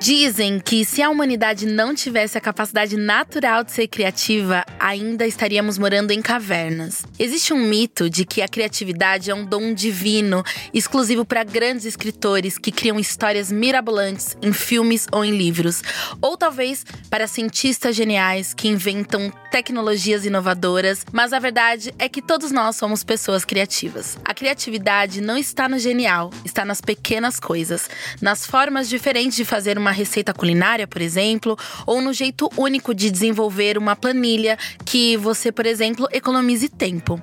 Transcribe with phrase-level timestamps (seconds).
[0.00, 5.76] Dizem que se a humanidade não tivesse a capacidade natural de ser criativa, ainda estaríamos
[5.76, 7.02] morando em cavernas.
[7.18, 12.58] Existe um mito de que a criatividade é um dom divino, exclusivo para grandes escritores
[12.58, 15.82] que criam histórias mirabolantes em filmes ou em livros,
[16.22, 22.52] ou talvez para cientistas geniais que inventam tecnologias inovadoras, mas a verdade é que todos
[22.52, 24.16] nós somos pessoas criativas.
[24.24, 27.90] A criatividade não está no genial, está nas pequenas coisas,
[28.22, 31.56] nas formas diferentes de fazer uma receita culinária, por exemplo,
[31.86, 37.20] ou no jeito único de desenvolver uma planilha que você, por exemplo, economize tempo.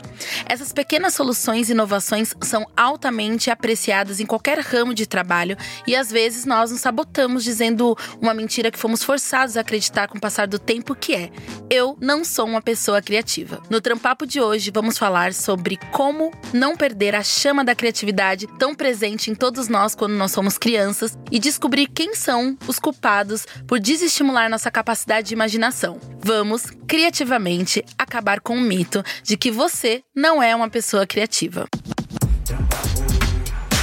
[0.47, 6.11] Essas pequenas soluções e inovações são altamente apreciadas em qualquer ramo de trabalho e às
[6.11, 10.47] vezes nós nos sabotamos dizendo uma mentira que fomos forçados a acreditar com o passar
[10.47, 11.31] do tempo que é:
[11.69, 13.61] eu não sou uma pessoa criativa.
[13.69, 18.73] No Trampapo de hoje vamos falar sobre como não perder a chama da criatividade tão
[18.73, 23.79] presente em todos nós quando nós somos crianças e descobrir quem são os culpados por
[23.79, 25.99] desestimular nossa capacidade de imaginação.
[26.21, 31.67] Vamos, criativamente, acabar com o mito de que você não é uma pessoa criativa.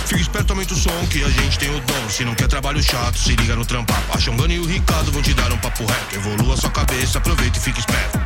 [0.07, 2.09] Fica esperto, aumenta o som que a gente tem o dom.
[2.11, 4.03] Se não quer trabalho chato, se liga no trampar.
[4.13, 6.15] A Xongana e o Ricardo vão te dar um papo reto.
[6.17, 8.19] Evolua sua cabeça, aproveita e fica esperto.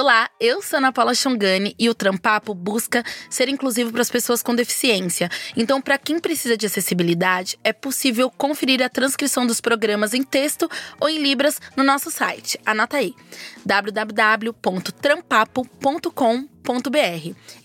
[0.00, 4.44] Olá, eu sou Ana Paula Xongani e o Trampapo busca ser inclusivo para as pessoas
[4.44, 5.28] com deficiência.
[5.56, 10.70] Então, para quem precisa de acessibilidade, é possível conferir a transcrição dos programas em texto
[11.00, 12.60] ou em libras no nosso site.
[12.64, 13.12] Anota aí:
[13.66, 16.57] www.trampapo.com.br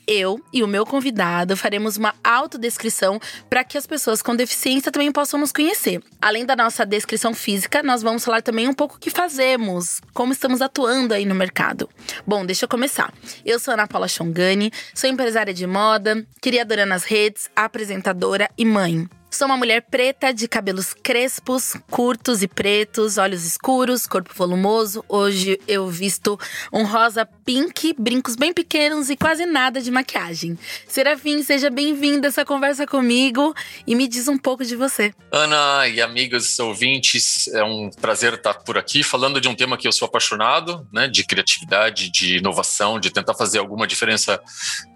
[0.08, 5.12] eu e o meu convidado faremos uma autodescrição para que as pessoas com deficiência também
[5.12, 6.02] possam nos conhecer.
[6.22, 10.34] Além da nossa descrição física, nós vamos falar também um pouco o que fazemos, como
[10.34, 11.90] estamos atuando aí no mercado.
[12.26, 13.14] Bom, deixa eu começar.
[13.46, 19.08] Eu sou Ana Paula Chongani, sou empresária de moda, criadora nas redes, apresentadora e mãe.
[19.34, 25.04] Sou uma mulher preta de cabelos crespos, curtos e pretos, olhos escuros, corpo volumoso.
[25.10, 26.40] Hoje eu visto
[26.72, 30.56] um rosa pink, brincos bem pequenos e quase nada de maquiagem.
[30.88, 33.56] Serafim, seja bem-vinda a essa conversa comigo
[33.88, 35.12] e me diz um pouco de você.
[35.32, 39.88] Ana e amigos ouvintes, é um prazer estar por aqui falando de um tema que
[39.88, 44.40] eu sou apaixonado, né, de criatividade, de inovação, de tentar fazer alguma diferença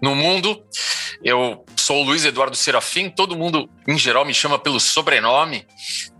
[0.00, 0.62] no mundo.
[1.24, 5.66] Eu sou o Luiz Eduardo Serafim, todo mundo em geral me chama pelo sobrenome,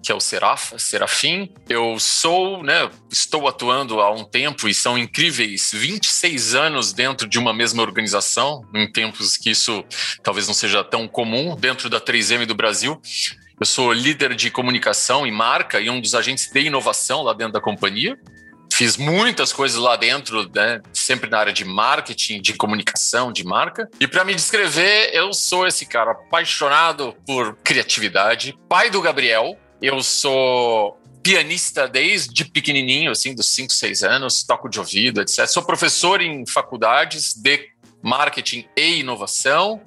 [0.03, 1.53] que é o Serafa, Serafim.
[1.69, 7.39] Eu sou, né, estou atuando há um tempo e são incríveis 26 anos dentro de
[7.39, 9.85] uma mesma organização, em tempos que isso
[10.23, 12.99] talvez não seja tão comum dentro da 3M do Brasil.
[13.61, 17.53] Eu sou líder de comunicação e marca e um dos agentes de inovação lá dentro
[17.53, 18.19] da companhia
[18.73, 20.81] fiz muitas coisas lá dentro, né?
[20.93, 23.89] Sempre na área de marketing, de comunicação, de marca.
[24.01, 29.59] E para me descrever, eu sou esse cara apaixonado por criatividade, pai do Gabriel.
[29.81, 35.47] Eu sou pianista desde pequenininho, assim, dos 5, 6 anos, toco de ouvido, etc.
[35.47, 37.69] Sou professor em faculdades de
[38.03, 39.83] marketing e inovação.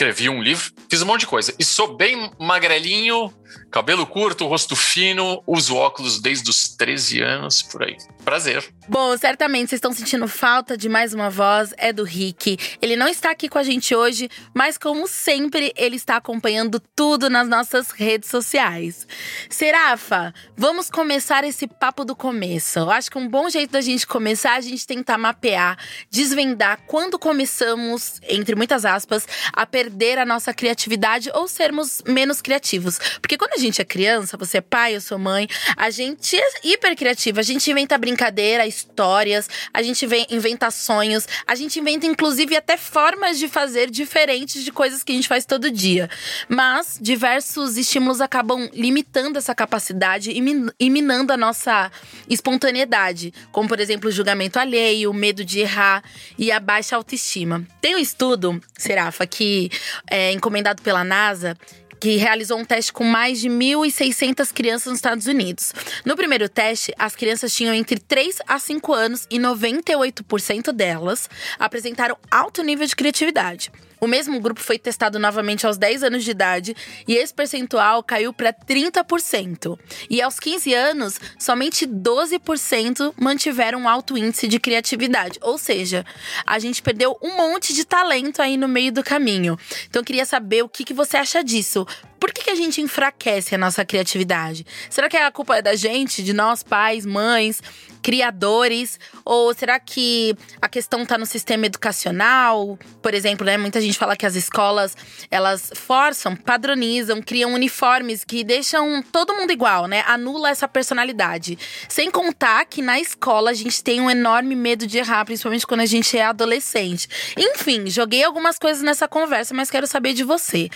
[0.00, 1.54] Escrevi um livro, fiz um monte de coisa.
[1.58, 3.30] E sou bem magrelinho,
[3.70, 7.96] Cabelo curto, rosto fino, uso óculos desde os 13 anos, por aí.
[8.24, 8.64] Prazer.
[8.88, 12.58] Bom, certamente vocês estão sentindo falta de mais uma voz, é do Rick.
[12.82, 17.30] Ele não está aqui com a gente hoje, mas como sempre, ele está acompanhando tudo
[17.30, 19.06] nas nossas redes sociais.
[19.48, 22.80] Serafa, vamos começar esse papo do começo.
[22.80, 25.78] Eu acho que um bom jeito da gente começar é a gente tentar mapear,
[26.10, 32.98] desvendar quando começamos, entre muitas aspas, a perder a nossa criatividade ou sermos menos criativos.
[33.20, 36.50] Porque quando a gente é criança, você é pai, eu sou mãe, a gente é
[36.64, 37.40] hiper criativa.
[37.40, 43.38] A gente inventa brincadeira, histórias, a gente inventa sonhos, a gente inventa inclusive até formas
[43.38, 46.08] de fazer diferentes de coisas que a gente faz todo dia.
[46.48, 51.90] Mas diversos estímulos acabam limitando essa capacidade e minando a nossa
[52.28, 56.02] espontaneidade, como por exemplo o julgamento alheio, o medo de errar
[56.38, 57.66] e a baixa autoestima.
[57.80, 59.69] Tem um estudo, Serafa, que
[60.10, 61.56] é encomendado pela NASA
[62.00, 65.74] que realizou um teste com mais de 1.600 crianças nos Estados Unidos.
[66.04, 71.28] No primeiro teste, as crianças tinham entre 3 a 5 anos e 98% delas
[71.58, 73.70] apresentaram alto nível de criatividade.
[74.00, 76.74] O mesmo grupo foi testado novamente aos 10 anos de idade
[77.06, 79.78] e esse percentual caiu para 30%.
[80.08, 85.38] E aos 15 anos, somente 12% mantiveram um alto índice de criatividade.
[85.42, 86.04] Ou seja,
[86.46, 89.58] a gente perdeu um monte de talento aí no meio do caminho.
[89.88, 91.86] Então eu queria saber o que, que você acha disso.
[92.20, 94.66] Por que, que a gente enfraquece a nossa criatividade?
[94.90, 97.62] Será que a culpa é da gente, de nós, pais, mães,
[98.02, 99.00] criadores?
[99.24, 102.78] Ou será que a questão está no sistema educacional?
[103.00, 104.94] Por exemplo, né, muita gente fala que as escolas
[105.30, 110.04] elas forçam, padronizam, criam uniformes que deixam todo mundo igual, né?
[110.06, 111.58] Anula essa personalidade.
[111.88, 115.80] Sem contar que na escola a gente tem um enorme medo de errar, principalmente quando
[115.80, 117.08] a gente é adolescente.
[117.36, 120.68] Enfim, joguei algumas coisas nessa conversa, mas quero saber de você.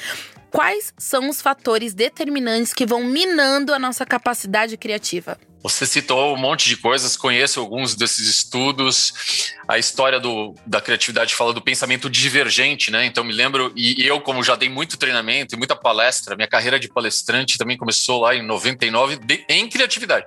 [0.54, 5.36] Quais são os fatores determinantes que vão minando a nossa capacidade criativa?
[5.64, 9.14] Você citou um monte de coisas, conheço alguns desses estudos.
[9.66, 13.06] A história do, da criatividade fala do pensamento divergente, né?
[13.06, 16.78] Então me lembro, e eu, como já dei muito treinamento e muita palestra, minha carreira
[16.78, 20.26] de palestrante também começou lá em 99 de, em criatividade,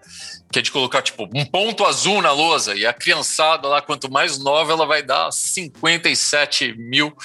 [0.52, 4.12] que é de colocar tipo um ponto azul na lousa, e a criançada lá, quanto
[4.12, 7.16] mais nova, ela vai dar 57 mil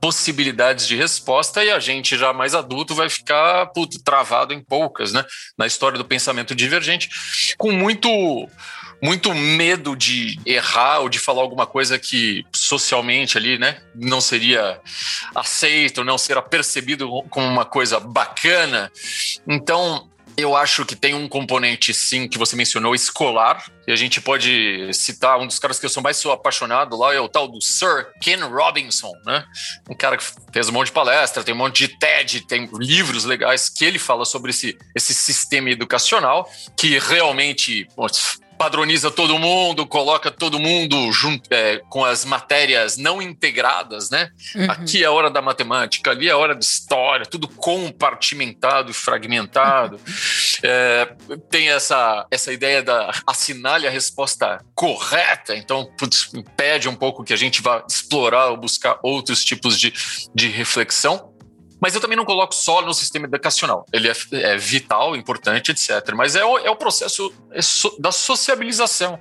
[0.00, 5.12] possibilidades de resposta, e a gente já mais adulto vai ficar puto, travado em poucas,
[5.12, 5.24] né?
[5.56, 7.08] Na história do pensamento divergente
[7.56, 8.08] com muito
[9.02, 14.80] muito medo de errar ou de falar alguma coisa que socialmente ali, né, não seria
[15.34, 18.92] aceito, não será percebido como uma coisa bacana.
[19.44, 23.64] Então, eu acho que tem um componente, sim, que você mencionou, escolar.
[23.86, 27.12] E a gente pode citar um dos caras que eu sou mais sou apaixonado lá,
[27.12, 29.44] é o tal do Sir Ken Robinson, né?
[29.88, 33.24] Um cara que fez um monte de palestra, tem um monte de TED, tem livros
[33.24, 37.86] legais que ele fala sobre esse, esse sistema educacional que realmente
[38.58, 44.30] padroniza todo mundo, coloca todo mundo junto é, com as matérias não integradas, né?
[44.54, 44.70] Uhum.
[44.70, 48.94] Aqui é a hora da matemática, ali é a hora de história, tudo compartimentado e
[48.94, 49.96] fragmentado.
[49.96, 50.14] Uhum.
[50.62, 51.14] É,
[51.50, 57.32] tem essa, essa ideia da assinale a resposta correta, então putz, impede um pouco que
[57.32, 59.92] a gente vá explorar ou buscar outros tipos de,
[60.34, 61.31] de reflexão.
[61.82, 63.84] Mas eu também não coloco só no sistema educacional.
[63.92, 66.14] Ele é, é vital, importante, etc.
[66.14, 67.58] Mas é o, é o processo é
[67.98, 69.18] da sociabilização.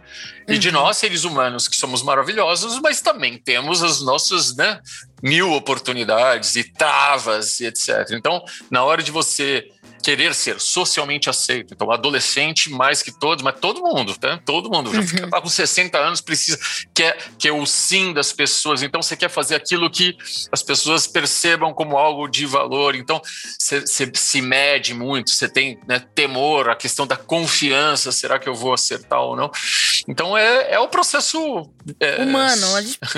[0.47, 0.75] E de uhum.
[0.75, 4.79] nós, seres humanos, que somos maravilhosos, mas também temos as nossas né,
[5.23, 8.11] mil oportunidades e travas e etc.
[8.11, 9.67] Então, na hora de você
[10.01, 11.73] querer ser socialmente aceito.
[11.73, 14.39] Então, adolescente mais que todos, mas todo mundo, tá?
[14.45, 14.91] Todo mundo.
[14.91, 15.07] Já uhum.
[15.07, 16.59] fica, tá com 60 anos, precisa,
[16.93, 18.81] quer, quer o sim das pessoas.
[18.81, 20.17] Então, você quer fazer aquilo que
[20.51, 22.95] as pessoas percebam como algo de valor.
[22.95, 23.21] Então,
[23.59, 28.55] você, se mede muito, você tem né, temor, a questão da confiança, será que eu
[28.55, 29.51] vou acertar ou não?
[30.07, 31.69] Então, é, é o processo...
[31.99, 32.67] É, Humano.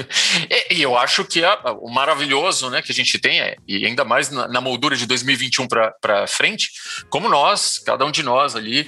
[0.72, 4.04] e eu acho que é, o maravilhoso né, que a gente tem, é, e ainda
[4.04, 6.73] mais na, na moldura de 2021 para frente,
[7.10, 8.88] como nós, cada um de nós ali,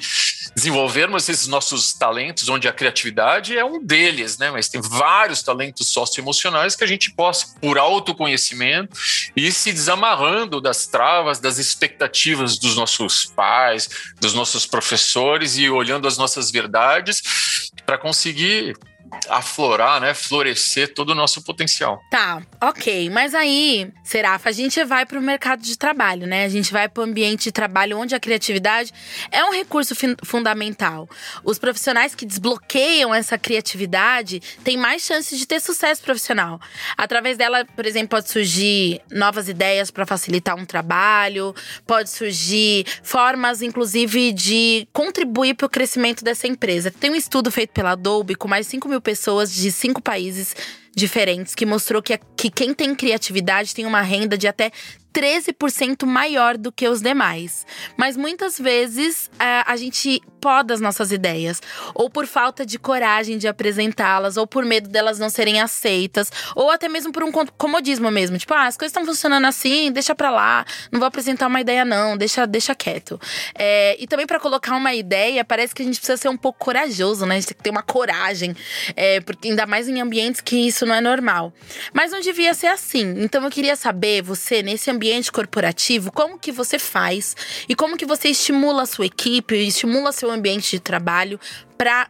[0.56, 4.52] desenvolvermos esses nossos talentos, onde a criatividade é um deles, né?
[4.52, 8.98] Mas tem vários talentos socioemocionais que a gente possa, por autoconhecimento,
[9.36, 13.90] ir se desamarrando das travas, das expectativas dos nossos pais,
[14.20, 17.22] dos nossos professores e olhando as nossas verdades
[17.86, 18.78] para conseguir
[19.30, 22.02] aflorar, né, florescer todo o nosso potencial.
[22.10, 23.10] Tá, ok.
[23.10, 26.46] Mas aí, Serafa, a gente vai para o mercado de trabalho, né?
[26.46, 28.92] A gente vai para o ambiente de trabalho onde a criatividade
[29.32, 31.10] é um recurso fundamental.
[31.44, 36.60] Os profissionais que desbloqueiam essa criatividade têm mais chances de ter sucesso profissional.
[36.98, 41.54] Através dela, por exemplo, pode surgir novas ideias para facilitar um trabalho,
[41.86, 46.92] pode surgir formas, inclusive, de contribuir para o crescimento dessa empresa.
[46.92, 50.56] Tem um estudo feito pela Adobe com mais de 5 mil pessoas de cinco países
[50.96, 54.72] diferentes que mostrou que, que quem tem criatividade tem uma renda de até
[55.16, 57.66] 13% maior do que os demais.
[57.96, 61.60] Mas muitas vezes a, a gente poda as nossas ideias,
[61.96, 66.70] ou por falta de coragem de apresentá-las, ou por medo delas não serem aceitas, ou
[66.70, 68.38] até mesmo por um comodismo mesmo.
[68.38, 71.84] Tipo, ah, as coisas estão funcionando assim, deixa pra lá, não vou apresentar uma ideia,
[71.84, 73.20] não, deixa, deixa quieto.
[73.58, 76.60] É, e também para colocar uma ideia, parece que a gente precisa ser um pouco
[76.60, 77.36] corajoso, né?
[77.36, 78.56] A gente tem que ter uma coragem,
[78.96, 81.54] é, porque ainda mais em ambientes que isso não é normal.
[81.94, 83.16] Mas não devia ser assim.
[83.18, 87.36] Então eu queria saber, você, nesse ambiente ambiente corporativo, como que você faz
[87.70, 91.40] e como que você estimula a sua equipe, estimula seu ambiente de trabalho
[91.78, 92.10] para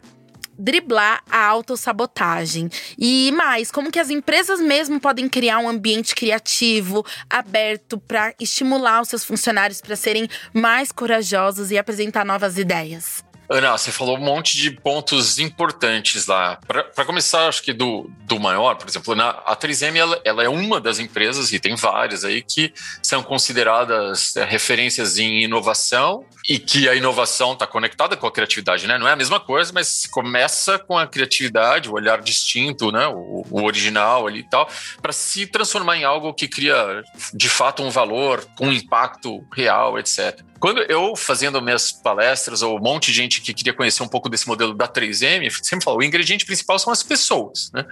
[0.58, 2.70] driblar a autossabotagem.
[2.98, 9.02] E mais, como que as empresas mesmo podem criar um ambiente criativo, aberto para estimular
[9.02, 13.25] os seus funcionários para serem mais corajosos e apresentar novas ideias?
[13.48, 16.58] Ana, você falou um monte de pontos importantes lá.
[16.66, 20.48] Para começar, acho que do, do maior, por exemplo, na, a 3M ela, ela, é
[20.48, 22.72] uma das empresas, e tem várias aí, que
[23.02, 28.86] são consideradas é, referências em inovação e que a inovação está conectada com a criatividade,
[28.86, 28.98] né?
[28.98, 33.06] Não é a mesma coisa, mas começa com a criatividade, o olhar distinto, né?
[33.08, 34.68] O, o original ali e tal,
[35.00, 40.40] para se transformar em algo que cria de fato um valor, um impacto real, etc.
[40.58, 44.28] Quando eu fazendo minhas palestras, ou um monte de gente que queria conhecer um pouco
[44.28, 47.84] desse modelo da 3M, sempre falo, o ingrediente principal são as pessoas, né?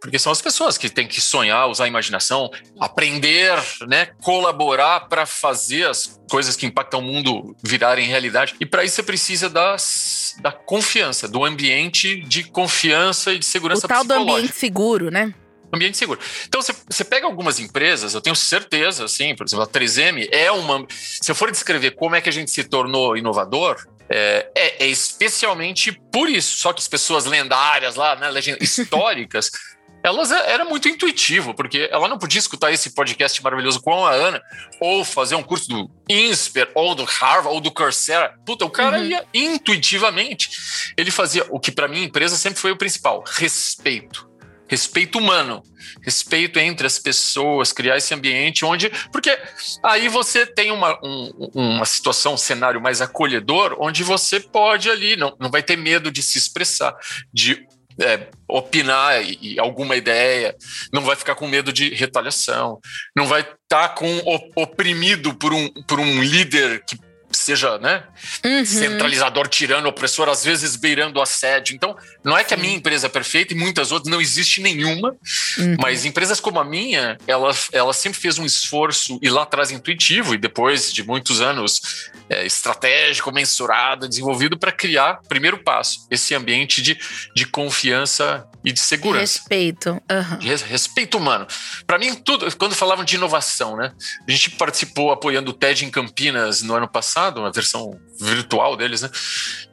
[0.00, 5.24] Porque são as pessoas que têm que sonhar, usar a imaginação, aprender, né, colaborar para
[5.24, 8.54] fazer as coisas que impactam o mundo virarem realidade.
[8.60, 13.86] E para isso você precisa das, da confiança, do ambiente de confiança e de segurança
[13.86, 15.32] o tal do ambiente seguro, né?
[15.74, 16.20] Ambiente seguro.
[16.46, 20.86] Então, você pega algumas empresas, eu tenho certeza, assim, por exemplo, a 3M é uma.
[20.88, 23.76] Se eu for descrever como é que a gente se tornou inovador,
[24.08, 26.58] é, é, é especialmente por isso.
[26.58, 28.28] Só que as pessoas lendárias lá, né,
[28.60, 29.50] históricas,
[30.04, 34.12] elas é, era muito intuitivo, porque ela não podia escutar esse podcast maravilhoso com a
[34.12, 34.42] Ana,
[34.78, 38.34] ou fazer um curso do INSPER, ou do Harvard, ou do Coursera.
[38.44, 39.04] Puta, o cara uhum.
[39.04, 40.50] ia intuitivamente.
[40.96, 44.33] Ele fazia o que para mim empresa sempre foi o principal: respeito
[44.68, 45.62] respeito humano,
[46.02, 48.90] respeito entre as pessoas, criar esse ambiente onde.
[49.12, 49.38] Porque
[49.82, 55.16] aí você tem uma, um, uma situação, um cenário mais acolhedor, onde você pode ali,
[55.16, 56.94] não, não vai ter medo de se expressar,
[57.32, 57.66] de
[58.00, 60.54] é, opinar e, e, alguma ideia,
[60.92, 62.80] não vai ficar com medo de retaliação,
[63.16, 64.20] não vai estar tá com
[64.56, 66.98] oprimido por um, por um líder que
[67.36, 68.02] seja né,
[68.44, 68.64] uhum.
[68.64, 71.74] centralizador, tirando, opressor, às vezes beirando assédio.
[71.74, 75.16] Então, não é que a minha empresa é perfeita e muitas outras não existe nenhuma,
[75.58, 75.76] uhum.
[75.80, 80.34] mas empresas como a minha, ela, ela sempre fez um esforço e lá atrás intuitivo
[80.34, 86.80] e depois de muitos anos é, estratégico, mensurado, desenvolvido para criar, primeiro passo, esse ambiente
[86.82, 86.98] de,
[87.34, 89.40] de confiança e de segurança.
[89.40, 89.90] Respeito.
[89.90, 90.38] Uhum.
[90.38, 91.46] De respeito humano.
[91.86, 93.92] Para mim, tudo, quando falavam de inovação, né?
[94.26, 99.02] A gente participou apoiando o TED em Campinas no ano passado, uma versão virtual deles,
[99.02, 99.10] né?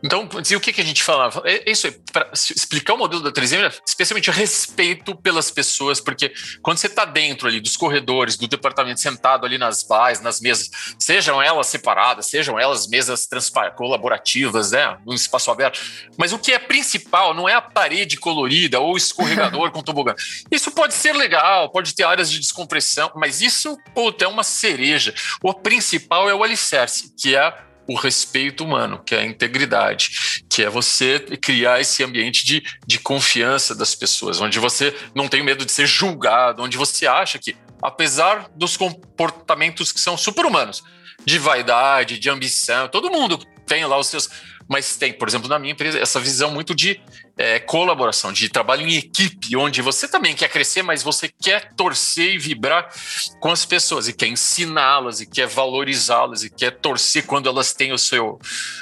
[0.03, 1.43] Então, o que, que a gente falava?
[1.45, 6.33] É, isso aí, para explicar o modelo da 3M, especialmente o respeito pelas pessoas, porque
[6.61, 10.71] quando você está dentro ali dos corredores, do departamento, sentado ali nas bares, nas mesas,
[10.97, 13.27] sejam elas separadas, sejam elas mesas
[13.75, 14.97] colaborativas, né?
[15.05, 15.79] Num espaço aberto,
[16.17, 20.15] mas o que é principal não é a parede colorida ou escorregador com tobogã.
[20.49, 25.13] Isso pode ser legal, pode ter áreas de descompressão, mas isso, puta, é uma cereja.
[25.43, 30.63] O principal é o alicerce, que é o respeito humano, que é a integridade, que
[30.63, 35.65] é você criar esse ambiente de, de confiança das pessoas, onde você não tem medo
[35.65, 40.83] de ser julgado, onde você acha que, apesar dos comportamentos que são super-humanos,
[41.25, 44.29] de vaidade, de ambição, todo mundo tem lá os seus
[44.67, 47.01] mas tem, por exemplo, na minha empresa, essa visão muito de
[47.37, 52.35] é, colaboração, de trabalho em equipe, onde você também quer crescer, mas você quer torcer
[52.35, 52.89] e vibrar
[53.39, 57.91] com as pessoas, e quer ensiná-las, e quer valorizá-las, e quer torcer quando elas têm
[57.91, 58.39] o seu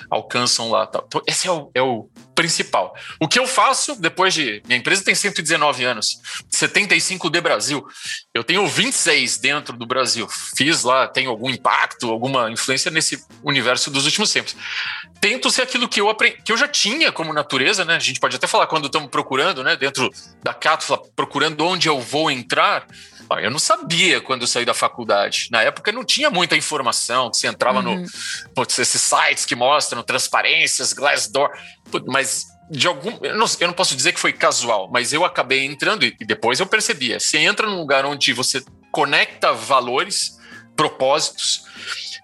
[0.10, 0.86] alcançam lá.
[0.88, 1.04] Tal.
[1.08, 2.96] Então, esse é o, é o principal.
[3.20, 4.62] O que eu faço depois de.
[4.66, 6.20] Minha empresa tem 119 anos,
[6.50, 7.86] 75 de Brasil.
[8.32, 10.28] Eu tenho 26 dentro do Brasil.
[10.56, 14.56] Fiz lá, tenho algum impacto, alguma influência nesse universo dos últimos tempos.
[15.20, 17.96] Tento ser aquilo que eu aprendi, que eu já tinha como natureza, né?
[17.96, 19.76] A gente pode até falar quando estamos procurando, né?
[19.76, 20.12] Dentro
[20.44, 22.86] da Cátula, procurando onde eu vou entrar.
[23.42, 25.48] Eu não sabia quando eu saí da faculdade.
[25.52, 27.34] Na época não tinha muita informação.
[27.34, 28.02] Você entrava uhum.
[28.02, 28.06] no.
[28.54, 31.50] Putz, esses sites que mostram transparências, Glassdoor.
[32.06, 33.18] Mas de algum.
[33.24, 36.26] Eu não, eu não, posso dizer que foi casual, mas eu acabei entrando e, e
[36.26, 37.20] depois eu percebia.
[37.20, 40.38] Você entra num lugar onde você conecta valores,
[40.76, 41.64] propósitos.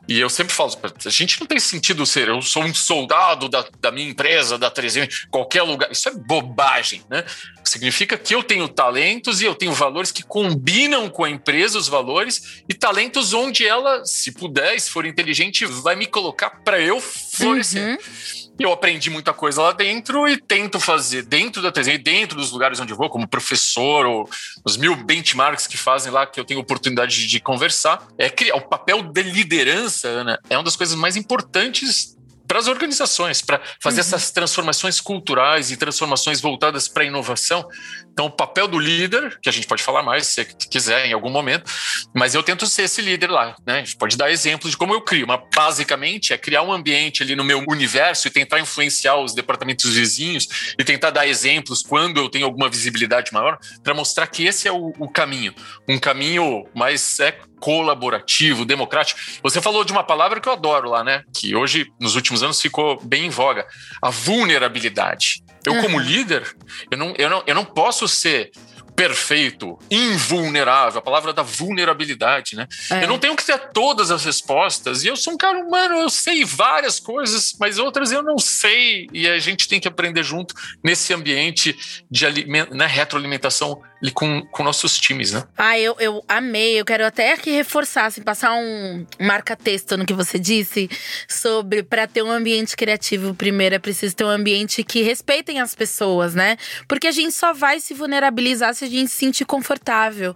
[0.08, 3.66] E eu sempre falo, a gente não tem sentido ser, eu sou um soldado da,
[3.80, 5.92] da minha empresa, da 3M, qualquer lugar.
[5.92, 7.26] Isso é bobagem, né?
[7.64, 11.88] Significa que eu tenho talentos e eu tenho valores que combinam com a empresa, os
[11.88, 17.02] valores, e talentos onde ela, se puder, se for inteligente, vai me colocar para eu
[17.02, 17.98] florescer.
[17.98, 18.45] Uhum.
[18.58, 22.80] Eu aprendi muita coisa lá dentro e tento fazer dentro da 3M, dentro dos lugares
[22.80, 24.30] onde eu vou, como professor, ou
[24.64, 28.08] os mil benchmarks que fazem lá, que eu tenho oportunidade de conversar.
[28.18, 32.16] É criar o papel de liderança, Ana, é uma das coisas mais importantes
[32.48, 34.08] para as organizações, para fazer uhum.
[34.08, 37.68] essas transformações culturais e transformações voltadas para a inovação.
[38.12, 41.30] Então, o papel do líder, que a gente pode falar mais se quiser em algum
[41.30, 41.70] momento,
[42.14, 43.56] mas eu tento ser esse líder lá.
[43.66, 43.76] Né?
[43.76, 47.24] A gente pode dar exemplos de como eu crio, mas basicamente é criar um ambiente
[47.24, 50.48] ali no meu universo e tentar influenciar os departamentos vizinhos
[50.78, 54.72] e tentar dar exemplos quando eu tenho alguma visibilidade maior para mostrar que esse é
[54.72, 55.54] o, o caminho.
[55.88, 59.20] Um caminho mais é, colaborativo, democrático.
[59.42, 61.24] Você falou de uma palavra que eu adoro lá, né?
[61.36, 63.66] Que hoje, nos últimos anos ficou bem em voga.
[64.00, 65.44] A vulnerabilidade.
[65.66, 66.56] Eu, como líder,
[66.92, 68.52] eu não, eu, não, eu não posso ser
[68.96, 72.66] perfeito, invulnerável, a palavra da vulnerabilidade, né?
[72.90, 73.04] É.
[73.04, 76.10] Eu não tenho que ter todas as respostas, e eu sou um cara humano, eu
[76.10, 80.56] sei várias coisas, mas outras eu não sei, e a gente tem que aprender junto
[80.82, 81.76] nesse ambiente
[82.10, 83.82] de né, retroalimentação
[84.14, 85.44] com, com nossos times, né?
[85.58, 86.80] Ah, eu, eu amei.
[86.80, 90.90] Eu quero até aqui reforçar, assim, passar um marca-texto no que você disse
[91.28, 95.76] sobre para ter um ambiente criativo, primeiro é preciso ter um ambiente que respeitem as
[95.76, 96.58] pessoas, né?
[96.88, 100.36] Porque a gente só vai se vulnerabilizar se a gente se sentir confortável.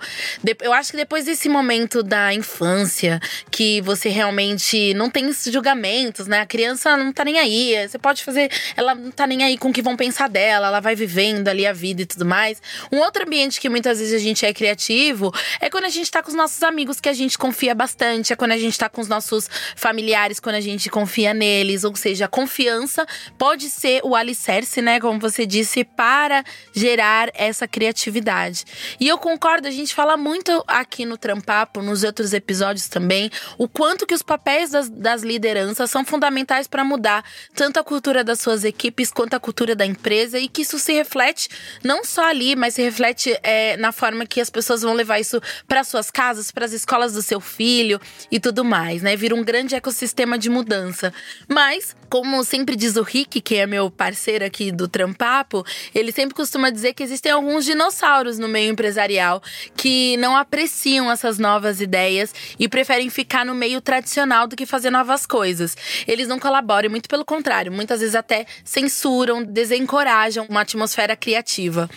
[0.61, 3.19] Eu acho que depois desse momento da infância,
[3.51, 6.41] que você realmente não tem julgamentos, né?
[6.41, 7.87] A criança não tá nem aí.
[7.87, 8.51] Você pode fazer.
[8.75, 11.65] Ela não tá nem aí com o que vão pensar dela, ela vai vivendo ali
[11.65, 12.61] a vida e tudo mais.
[12.91, 16.21] Um outro ambiente que muitas vezes a gente é criativo é quando a gente tá
[16.21, 18.99] com os nossos amigos que a gente confia bastante, é quando a gente tá com
[18.99, 21.83] os nossos familiares, quando a gente confia neles.
[21.83, 23.05] Ou seja, a confiança
[23.37, 24.99] pode ser o alicerce, né?
[24.99, 28.65] Como você disse, para gerar essa criatividade.
[28.99, 33.67] E eu concordo, a gente fala muito aqui no Trampapo, nos outros episódios também, o
[33.67, 37.23] quanto que os papéis das, das lideranças são fundamentais para mudar
[37.55, 40.93] tanto a cultura das suas equipes quanto a cultura da empresa e que isso se
[40.93, 41.49] reflete
[41.83, 45.41] não só ali, mas se reflete é, na forma que as pessoas vão levar isso
[45.67, 47.99] para suas casas, para as escolas do seu filho
[48.31, 49.15] e tudo mais, né?
[49.15, 51.13] Vira um grande ecossistema de mudança.
[51.47, 55.63] Mas, como sempre diz o Rick, que é meu parceiro aqui do Trampapo,
[55.93, 59.41] ele sempre costuma dizer que existem alguns dinossauros no meio empresarial
[59.75, 64.89] que não apreciam essas novas ideias e preferem ficar no meio tradicional do que fazer
[64.89, 65.77] novas coisas.
[66.07, 71.89] Eles não colaboram, muito pelo contrário, muitas vezes até censuram, desencorajam uma atmosfera criativa.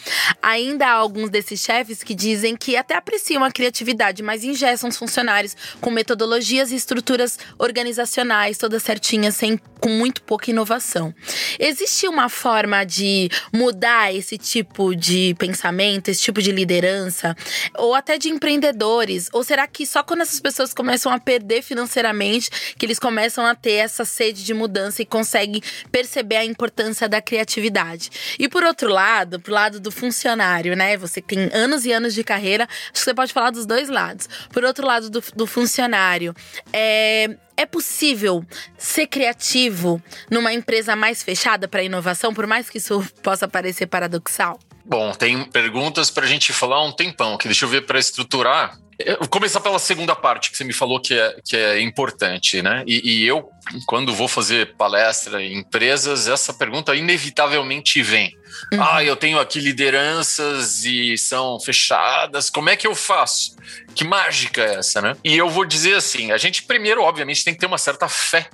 [0.42, 4.96] Ainda há alguns desses chefes que dizem que até apreciam a criatividade, mas ingessam os
[4.96, 11.14] funcionários com metodologias e estruturas organizacionais todas certinhas, sem, com muito pouca inovação.
[11.60, 17.36] Existe uma forma de mudar esse tipo de pensamento, esse tipo de liderança,
[17.78, 19.28] ou até de empreendedores?
[19.32, 23.54] Ou será que só quando essas pessoas começam a perder financeiramente que eles começam a
[23.54, 28.10] ter essa sede de mudança e conseguem perceber a importância da criatividade?
[28.40, 30.96] E por outro lado, pro lado do funcionário, né?
[30.96, 34.28] Você tem anos e anos de carreira, acho que você pode falar dos dois lados.
[34.52, 36.34] Por outro lado, do, do funcionário,
[36.72, 38.44] é, é possível
[38.76, 44.58] ser criativo numa empresa mais fechada para inovação, por mais que isso possa parecer paradoxal?
[44.92, 48.78] Bom, tem perguntas para a gente falar um tempão, que deixa eu ver para estruturar.
[48.98, 52.60] Eu vou começar pela segunda parte que você me falou que é, que é importante,
[52.60, 52.84] né?
[52.86, 53.48] E, e eu,
[53.86, 58.36] quando vou fazer palestra em empresas, essa pergunta inevitavelmente vem.
[58.70, 58.82] Uhum.
[58.82, 63.56] Ah, eu tenho aqui lideranças e são fechadas, como é que eu faço?
[63.94, 65.16] Que mágica é essa, né?
[65.24, 68.50] E eu vou dizer assim: a gente primeiro, obviamente, tem que ter uma certa fé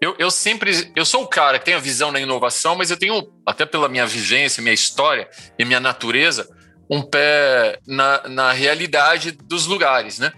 [0.00, 2.96] eu, eu sempre, eu sou o cara que tem a visão na inovação, mas eu
[2.96, 6.48] tenho, até pela minha vivência, minha história e minha natureza,
[6.90, 10.32] um pé na, na realidade dos lugares, né?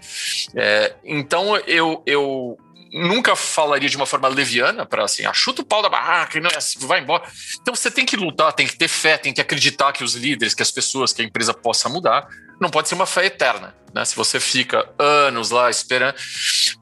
[0.55, 2.57] É, então eu, eu
[2.91, 6.49] nunca falaria de uma forma leviana para assim, ah, chuta o pau da barraca não
[6.49, 7.23] é assim, vai embora.
[7.59, 10.53] Então você tem que lutar, tem que ter fé, tem que acreditar que os líderes,
[10.53, 12.27] que as pessoas, que a empresa possa mudar.
[12.61, 14.05] Não pode ser uma fé eterna, né?
[14.05, 16.15] Se você fica anos lá esperando.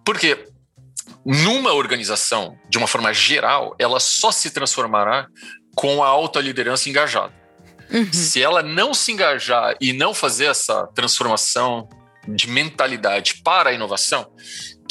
[0.03, 0.50] Por quê?
[1.25, 5.27] Numa organização, de uma forma geral, ela só se transformará
[5.75, 7.33] com a alta liderança engajada.
[7.91, 8.11] Uhum.
[8.11, 11.87] Se ela não se engajar e não fazer essa transformação
[12.27, 14.31] de mentalidade para a inovação,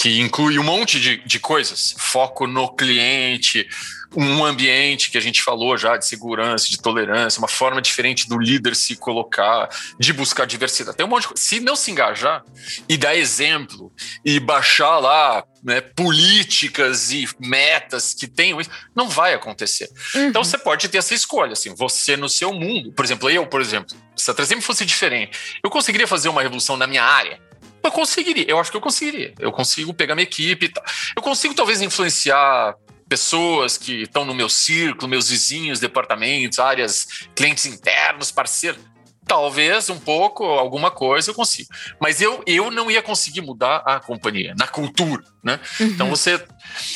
[0.00, 3.68] que inclui um monte de, de coisas, foco no cliente,
[4.16, 8.38] um ambiente que a gente falou já de segurança, de tolerância, uma forma diferente do
[8.38, 10.96] líder se colocar, de buscar diversidade.
[10.96, 11.42] Tem um monte de coisa.
[11.42, 12.42] Se não se engajar
[12.88, 13.92] e dar exemplo
[14.24, 19.90] e baixar lá né, políticas e metas que tenham isso, não vai acontecer.
[20.14, 20.28] Uhum.
[20.28, 22.90] Então você pode ter essa escolha, assim, você no seu mundo.
[22.92, 26.78] Por exemplo, eu, por exemplo, se a 3M fosse diferente, eu conseguiria fazer uma revolução
[26.78, 27.49] na minha área?
[27.82, 29.34] Eu conseguiria, eu acho que eu conseguiria.
[29.38, 30.84] Eu consigo pegar minha equipe e tal.
[31.16, 32.74] Eu consigo talvez influenciar
[33.08, 38.80] pessoas que estão no meu círculo, meus vizinhos, departamentos, áreas, clientes internos, parceiros.
[39.26, 41.68] Talvez um pouco, alguma coisa eu consigo.
[42.00, 45.58] Mas eu, eu não ia conseguir mudar a companhia, na cultura, né?
[45.78, 45.86] Uhum.
[45.86, 46.42] Então você.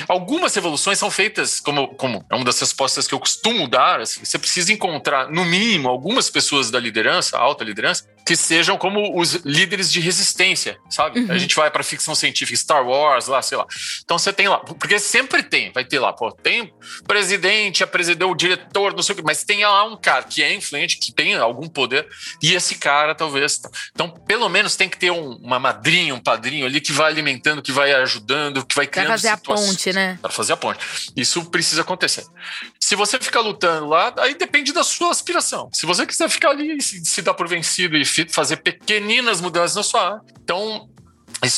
[0.07, 4.25] Algumas revoluções são feitas, como, como é uma das respostas que eu costumo dar, assim,
[4.25, 9.35] você precisa encontrar, no mínimo, algumas pessoas da liderança, alta liderança, que sejam como os
[9.45, 11.21] líderes de resistência, sabe?
[11.21, 11.33] Uhum.
[11.33, 13.67] A gente vai para ficção científica, Star Wars, lá, sei lá.
[14.03, 16.73] Então você tem lá, porque sempre tem, vai ter lá, pô, tem
[17.07, 20.43] presidente, a presidente, o diretor, não sei o que, mas tem lá um cara que
[20.43, 22.07] é influente, que tem algum poder,
[22.43, 23.61] e esse cara talvez.
[23.93, 27.63] Então, pelo menos tem que ter um, uma madrinha, um padrinho ali que vai alimentando,
[27.63, 30.19] que vai ajudando ajudando, que vai criando Para fazer a ponte, né?
[30.21, 30.81] Para fazer a ponte.
[31.17, 32.25] Isso precisa acontecer.
[32.79, 35.71] Se você ficar lutando lá, aí depende da sua aspiração.
[35.73, 39.77] Se você quiser ficar ali e se, se dar por vencido e fazer pequeninas mudanças
[39.77, 40.89] na sua área, então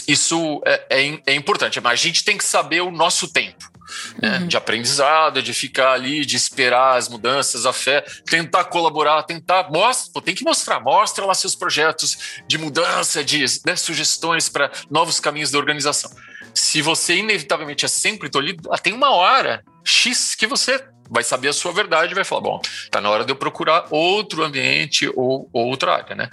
[0.06, 1.80] isso é, é, é importante.
[1.80, 3.76] Mas a gente tem que saber o nosso tempo
[4.20, 4.46] né, uhum.
[4.48, 9.70] de aprendizado, de ficar ali, de esperar as mudanças, a fé, tentar colaborar, tentar.
[9.70, 15.20] Mostra, tem que mostrar, mostra lá seus projetos de mudança, de né, sugestões para novos
[15.20, 16.10] caminhos da organização.
[16.56, 21.52] Se você inevitavelmente é sempre tolhido, tem uma hora X que você vai saber a
[21.52, 25.50] sua verdade e vai falar: bom, tá na hora de eu procurar outro ambiente ou
[25.52, 26.30] outra área, né?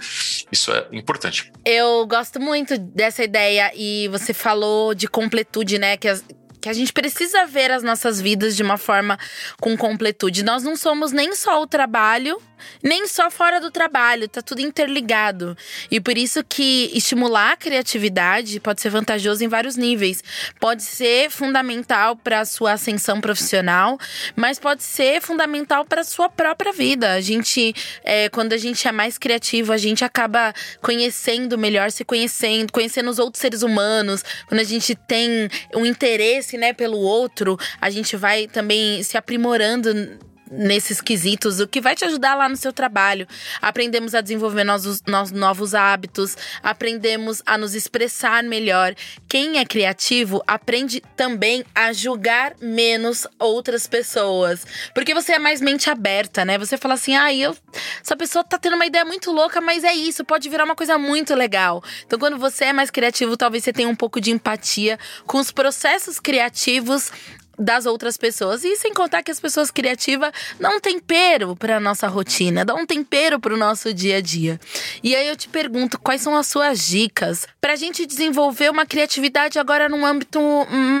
[0.50, 1.52] Isso é importante.
[1.62, 5.98] Eu gosto muito dessa ideia e você falou de completude, né?
[5.98, 6.24] Que as,
[6.58, 9.18] que a gente precisa ver as nossas vidas de uma forma
[9.60, 10.42] com completude.
[10.42, 12.40] Nós não somos nem só o trabalho,
[12.82, 15.56] nem só fora do trabalho, tá tudo interligado.
[15.90, 20.22] E por isso que estimular a criatividade pode ser vantajoso em vários níveis.
[20.60, 23.98] Pode ser fundamental para sua ascensão profissional,
[24.36, 27.12] mas pode ser fundamental para sua própria vida.
[27.12, 32.04] A gente, é, quando a gente é mais criativo, a gente acaba conhecendo melhor, se
[32.04, 34.24] conhecendo, conhecendo os outros seres humanos.
[34.46, 40.18] Quando a gente tem um interesse, né, pelo outro, a gente vai também se aprimorando
[40.56, 43.26] nesses quesitos, o que vai te ajudar lá no seu trabalho.
[43.60, 48.94] Aprendemos a desenvolver nossos, nossos novos hábitos, aprendemos a nos expressar melhor.
[49.28, 54.66] Quem é criativo aprende também a julgar menos outras pessoas.
[54.94, 56.58] Porque você é mais mente aberta, né?
[56.58, 57.56] Você fala assim: ah, eu,
[58.02, 60.96] essa pessoa tá tendo uma ideia muito louca, mas é isso, pode virar uma coisa
[60.98, 61.82] muito legal.
[62.06, 65.50] Então, quando você é mais criativo, talvez você tenha um pouco de empatia com os
[65.50, 67.10] processos criativos
[67.58, 68.64] das outras pessoas.
[68.64, 72.86] E sem contar que as pessoas criativas dão um tempero para nossa rotina, dão um
[72.86, 74.60] tempero para o nosso dia a dia.
[75.02, 78.86] E aí eu te pergunto, quais são as suas dicas para a gente desenvolver uma
[78.86, 80.40] criatividade agora num âmbito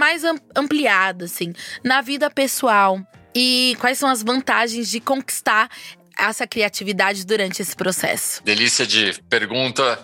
[0.00, 0.22] mais
[0.54, 3.00] ampliado, assim, na vida pessoal?
[3.34, 5.68] E quais são as vantagens de conquistar
[6.18, 8.42] essa criatividade durante esse processo?
[8.44, 9.98] Delícia de pergunta.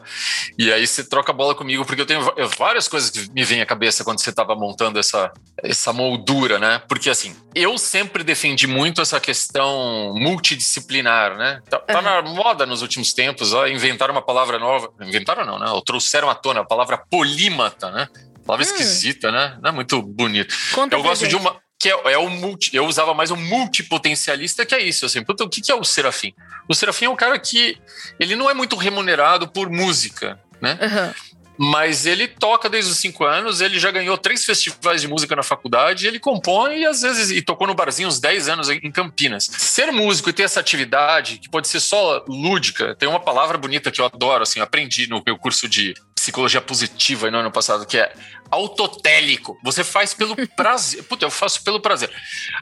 [0.59, 2.21] E aí você troca a bola comigo, porque eu tenho
[2.59, 6.83] várias coisas que me vêm à cabeça quando você estava montando essa, essa moldura, né?
[6.89, 11.61] Porque assim, eu sempre defendi muito essa questão multidisciplinar, né?
[11.69, 12.03] Tá, tá uhum.
[12.03, 14.91] na moda nos últimos tempos, ó, inventaram uma palavra nova.
[15.01, 15.71] Inventaram não, né?
[15.71, 18.09] Ou trouxeram à tona a palavra polímata, né?
[18.47, 18.71] Palavra hum.
[18.71, 19.59] esquisita, né?
[19.63, 20.55] Não é muito bonito.
[20.75, 21.31] Conta eu gosto gente.
[21.31, 25.07] de uma que é, é, o multi, eu usava mais um multipotencialista, que é isso,
[25.07, 26.35] assim, puta, o que, que é o Serafim?
[26.69, 27.79] O Serafim é um cara que
[28.21, 30.79] ele não é muito remunerado por música, né?
[30.83, 31.31] Uhum.
[31.63, 35.43] Mas ele toca desde os cinco anos, ele já ganhou três festivais de música na
[35.43, 39.45] faculdade, ele compõe e às vezes e tocou no barzinho uns 10 anos em Campinas.
[39.45, 43.91] Ser músico e ter essa atividade, que pode ser só lúdica, tem uma palavra bonita
[43.91, 47.99] que eu adoro, assim, aprendi no meu curso de psicologia positiva no ano passado, que
[47.99, 48.13] é
[48.51, 49.59] autotélico.
[49.63, 51.03] Você faz pelo prazer.
[51.05, 52.11] Puta, eu faço pelo prazer.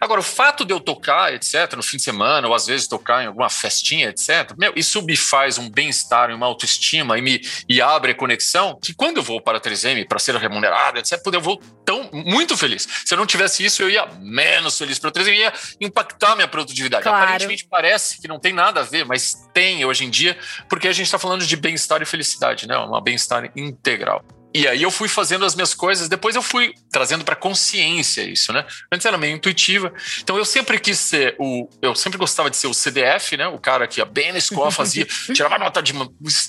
[0.00, 3.22] Agora, o fato de eu tocar, etc., no fim de semana, ou às vezes tocar
[3.22, 7.80] em alguma festinha, etc., meu, isso me faz um bem-estar, uma autoestima e me e
[7.80, 11.40] abre a conexão que quando eu vou para a 3M para ser remunerado, etc., eu
[11.40, 12.86] vou tão muito feliz.
[13.04, 16.48] Se eu não tivesse isso, eu ia menos feliz para a 3M, ia impactar minha
[16.48, 17.02] produtividade.
[17.02, 17.24] Claro.
[17.24, 20.36] Aparentemente parece que não tem nada a ver, mas tem hoje em dia,
[20.68, 22.76] porque a gente está falando de bem-estar e felicidade, né?
[22.76, 24.24] Uma bem-estar integral.
[24.54, 28.52] E aí eu fui fazendo as minhas coisas, depois eu fui trazendo para consciência isso,
[28.52, 28.64] né?
[28.90, 29.92] Antes era meio intuitiva.
[30.22, 31.68] Então eu sempre quis ser o.
[31.82, 33.46] Eu sempre gostava de ser o CDF, né?
[33.46, 35.92] O cara que ia bem na escola, fazia, tirava nota de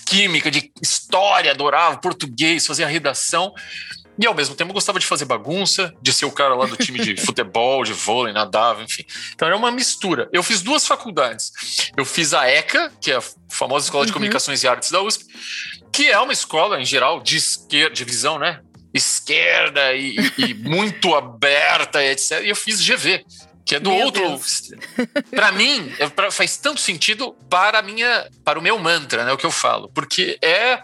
[0.05, 3.53] química, de história, adorava português, fazia redação.
[4.21, 6.99] E ao mesmo tempo gostava de fazer bagunça, de ser o cara lá do time
[6.99, 9.05] de futebol, de vôlei, nadava, enfim.
[9.33, 10.27] Então era uma mistura.
[10.33, 11.53] Eu fiz duas faculdades.
[11.95, 14.15] Eu fiz a ECA, que é a famosa Escola de uhum.
[14.15, 15.25] Comunicações e Artes da USP,
[15.91, 18.62] que é uma escola, em geral, de esquerda, de visão, né?
[18.93, 22.41] Esquerda e, e muito aberta, etc.
[22.43, 23.25] E eu fiz GV,
[23.65, 24.41] que é do Meu outro.
[25.32, 29.32] Para mim, é pra, faz tanto sentido para a minha, para o meu mantra, né?
[29.32, 30.82] O que eu falo, porque é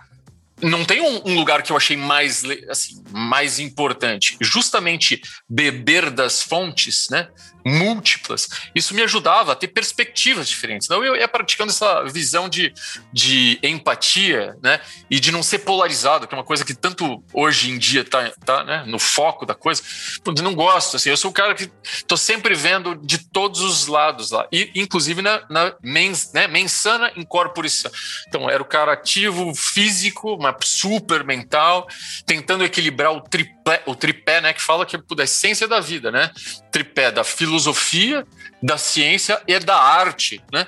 [0.62, 4.38] não tem um, um, lugar que eu achei mais, assim, mais importante.
[4.40, 7.28] Justamente beber das fontes, né?
[7.66, 10.86] Múltiplas, isso me ajudava a ter perspectivas diferentes.
[10.86, 12.72] Então eu ia praticando essa visão de,
[13.12, 14.80] de empatia, né?
[15.10, 18.32] E de não ser polarizado, que é uma coisa que tanto hoje em dia tá,
[18.46, 18.84] tá né?
[18.86, 19.82] no foco da coisa.
[20.26, 21.72] Eu não gosto, assim, eu sou o cara que
[22.08, 26.48] tô sempre vendo de todos os lados lá, e inclusive na, na mens, né?
[26.48, 27.84] mensana incorporis.
[28.28, 31.88] Então era o cara ativo, físico, uma super mental,
[32.26, 33.22] tentando equilibrar o
[33.66, 34.54] tripé, o tripé, né?
[34.54, 36.32] Que fala que é a essência da vida, né?
[36.72, 38.26] Tripé da filosofia
[38.62, 40.68] da ciência e da arte, né?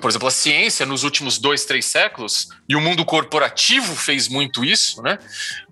[0.00, 4.64] Por exemplo, a ciência nos últimos dois, três séculos, e o mundo corporativo fez muito
[4.64, 5.18] isso, né?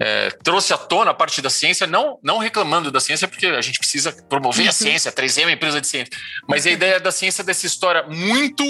[0.01, 3.61] É, trouxe à tona a parte da ciência, não, não reclamando da ciência, porque a
[3.61, 6.13] gente precisa promover a ciência, a 3M é uma empresa de ciência,
[6.49, 8.65] mas a ideia da ciência dessa história muito.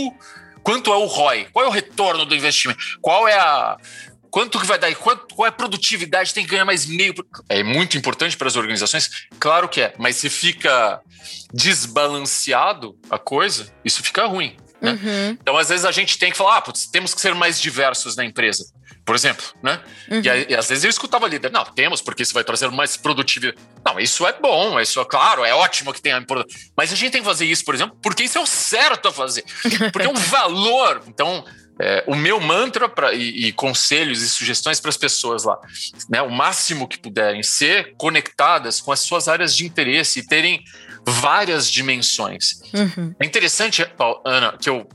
[0.63, 1.47] Quanto é o ROI?
[1.53, 2.81] Qual é o retorno do investimento?
[3.01, 3.77] Qual é a
[4.31, 4.95] Quanto que vai dar?
[4.97, 6.35] Quanto, qual é a produtividade?
[6.35, 7.15] Tem que ganhar mais meio.
[7.49, 9.27] É muito importante para as organizações?
[9.39, 11.01] Claro que é, mas se fica
[11.53, 14.57] desbalanceado a coisa, isso fica ruim.
[14.81, 14.93] Né?
[14.93, 15.39] Uhum.
[15.41, 18.15] Então, às vezes, a gente tem que falar: ah, putz, temos que ser mais diversos
[18.15, 18.65] na empresa,
[19.05, 19.45] por exemplo.
[19.63, 19.81] Né?
[20.11, 20.21] Uhum.
[20.21, 23.59] E, e, às vezes eu escutava líder: não, temos, porque isso vai trazer mais produtividade.
[23.85, 26.71] Não, isso é bom, isso é claro, é ótimo que tenha importância.
[26.77, 29.13] Mas a gente tem que fazer isso, por exemplo, porque isso é o certo a
[29.13, 29.45] fazer.
[29.93, 31.03] Porque é um valor.
[31.07, 31.45] Então
[31.81, 35.59] é, o meu mantra pra, e, e, conselhos e sugestões para as pessoas lá,
[36.09, 40.65] né, o máximo que puderem, ser conectadas com as suas áreas de interesse e terem
[41.07, 42.63] várias dimensões.
[42.73, 43.15] Uhum.
[43.21, 43.87] É interessante,
[44.25, 44.89] Ana, que eu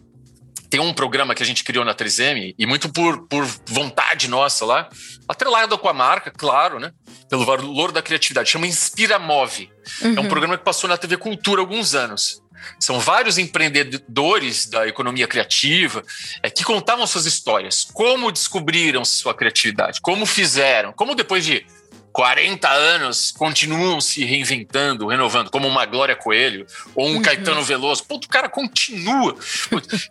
[0.72, 4.66] tem um programa que a gente criou na 3M, e muito por, por vontade nossa
[4.66, 4.88] lá,
[5.28, 6.94] atrelado com a marca, claro, né?
[7.30, 9.70] Pelo valor da criatividade, chama Inspira Move.
[10.02, 10.16] Uhum.
[10.16, 10.30] É um uhum.
[10.30, 12.42] programa que passou na TV Cultura há alguns anos.
[12.80, 16.04] São vários empreendedores da economia criativa
[16.42, 21.66] é, que contavam suas histórias, como descobriram sua criatividade, como fizeram, como depois de
[22.12, 27.22] 40 anos continuam se reinventando, renovando, como uma Glória Coelho ou um uhum.
[27.22, 28.04] Caetano Veloso.
[28.06, 29.36] Pô, o cara continua.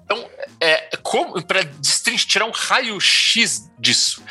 [0.04, 0.28] Então,
[0.60, 1.60] é, como para
[2.26, 4.22] tirar um raio-x disso.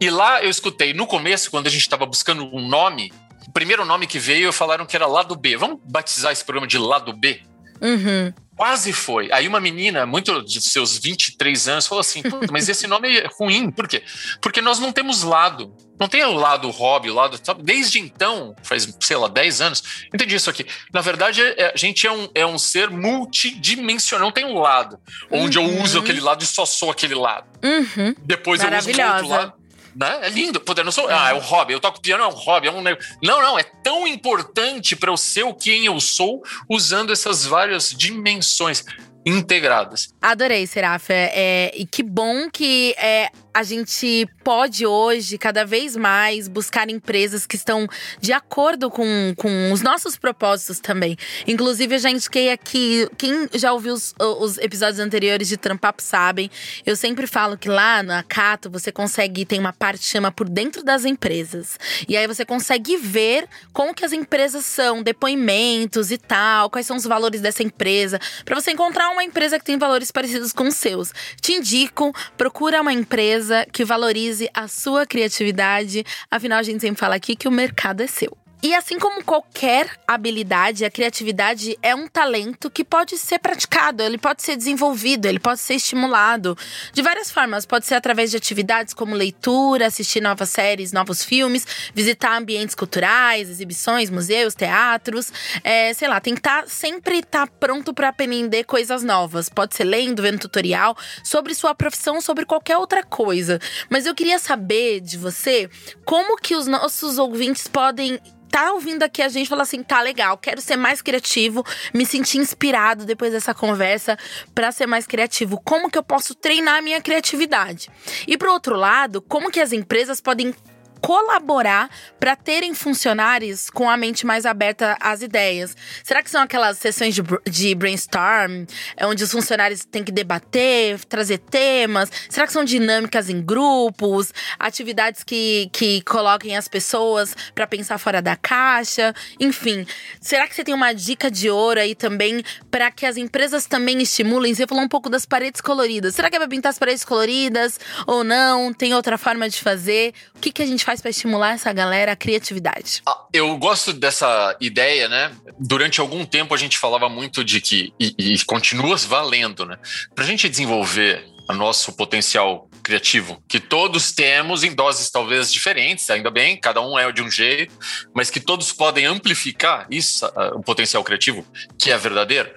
[0.00, 3.12] E lá eu escutei, no começo, quando a gente estava buscando um nome,
[3.46, 5.56] o primeiro nome que veio, falaram que era Lado B.
[5.56, 7.42] Vamos batizar esse programa de Lado B?
[7.82, 8.32] Uhum.
[8.56, 9.28] Quase foi.
[9.32, 13.70] Aí uma menina, muito de seus 23 anos, falou assim: mas esse nome é ruim.
[13.70, 14.02] Por quê?
[14.40, 15.74] Porque nós não temos lado.
[15.98, 17.40] Não tem o lado hobby, o lado.
[17.62, 20.66] Desde então, faz, sei lá, 10 anos, entendi isso aqui.
[20.92, 24.98] Na verdade, é, a gente é um, é um ser multidimensional, não tem um lado,
[25.30, 25.66] onde uhum.
[25.66, 27.46] eu uso aquele lado e só sou aquele lado.
[27.62, 28.14] Uhum.
[28.24, 29.61] Depois eu uso o outro lado.
[29.94, 30.20] Né?
[30.22, 30.60] É lindo.
[30.60, 31.72] Poder, não sou, ah, é um hobby.
[31.72, 32.68] Eu toco piano, é um hobby.
[32.68, 32.82] É um...
[32.82, 33.58] Não, não.
[33.58, 38.84] É tão importante para eu ser o quem eu sou usando essas várias dimensões
[39.24, 40.08] integradas.
[40.20, 41.12] Adorei, Serafa.
[41.12, 47.46] É, e que bom que é, a gente pode hoje, cada vez mais, buscar empresas
[47.46, 47.86] que estão
[48.20, 51.16] de acordo com, com os nossos propósitos também.
[51.46, 56.50] Inclusive, eu já indiquei aqui, quem já ouviu os, os episódios anteriores de Trampap sabem,
[56.86, 60.48] eu sempre falo que lá na Cato você consegue, tem uma parte que chama por
[60.48, 61.78] dentro das empresas.
[62.08, 66.96] E aí você consegue ver como que as empresas são, depoimentos e tal, quais são
[66.96, 70.74] os valores dessa empresa, para você encontrar uma empresa que tem valores parecidos com os
[70.74, 71.12] seus.
[71.40, 76.04] Te indico, procura uma empresa empresa que valorize a sua criatividade.
[76.30, 78.41] Afinal, a gente sempre fala aqui que o mercado é seu.
[78.62, 84.16] E assim como qualquer habilidade, a criatividade é um talento que pode ser praticado, ele
[84.16, 86.56] pode ser desenvolvido, ele pode ser estimulado
[86.92, 87.66] de várias formas.
[87.66, 93.50] Pode ser através de atividades como leitura, assistir novas séries, novos filmes, visitar ambientes culturais,
[93.50, 95.32] exibições, museus, teatros.
[95.64, 99.48] É, sei lá, estar tá, sempre estar tá pronto para aprender coisas novas.
[99.48, 103.58] Pode ser lendo, vendo tutorial sobre sua profissão, sobre qualquer outra coisa.
[103.90, 105.68] Mas eu queria saber de você
[106.04, 108.20] como que os nossos ouvintes podem
[108.52, 112.36] tá ouvindo aqui a gente falar assim, tá legal, quero ser mais criativo, me sentir
[112.36, 114.18] inspirado depois dessa conversa
[114.54, 115.58] para ser mais criativo.
[115.64, 117.90] Como que eu posso treinar a minha criatividade?
[118.28, 120.54] E pro outro lado, como que as empresas podem
[121.02, 125.76] colaborar para terem funcionários com a mente mais aberta às ideias?
[126.04, 128.64] Será que são aquelas sessões de, de brainstorm,
[128.96, 132.08] é onde os funcionários têm que debater, trazer temas?
[132.30, 138.22] Será que são dinâmicas em grupos, atividades que, que coloquem as pessoas para pensar fora
[138.22, 139.12] da caixa?
[139.40, 139.84] Enfim,
[140.20, 144.00] será que você tem uma dica de ouro aí também para que as empresas também
[144.00, 144.54] estimulem?
[144.54, 146.14] Você falou um pouco das paredes coloridas.
[146.14, 148.72] Será que é para pintar as paredes coloridas ou não?
[148.72, 150.14] Tem outra forma de fazer?
[150.36, 150.91] O que, que a gente faz?
[150.92, 153.00] Faz para estimular essa galera a criatividade?
[153.06, 155.32] Ah, eu gosto dessa ideia, né?
[155.58, 159.78] Durante algum tempo a gente falava muito de que, e, e continua valendo, né?
[160.14, 166.10] Para a gente desenvolver o nosso potencial criativo, que todos temos em doses talvez diferentes,
[166.10, 167.72] ainda bem, cada um é de um jeito,
[168.14, 171.44] mas que todos podem amplificar isso, uh, o potencial criativo,
[171.78, 172.52] que é verdadeiro.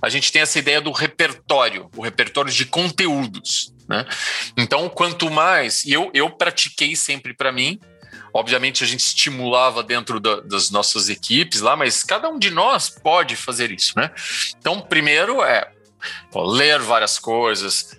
[0.00, 3.75] A gente tem essa ideia do repertório, o repertório de conteúdos.
[3.88, 4.04] Né?
[4.56, 5.84] Então, quanto mais.
[5.86, 7.80] Eu, eu pratiquei sempre para mim.
[8.32, 12.88] Obviamente, a gente estimulava dentro da, das nossas equipes lá, mas cada um de nós
[12.88, 13.94] pode fazer isso.
[13.96, 14.10] Né?
[14.58, 15.70] Então, primeiro é
[16.34, 17.96] ler várias coisas.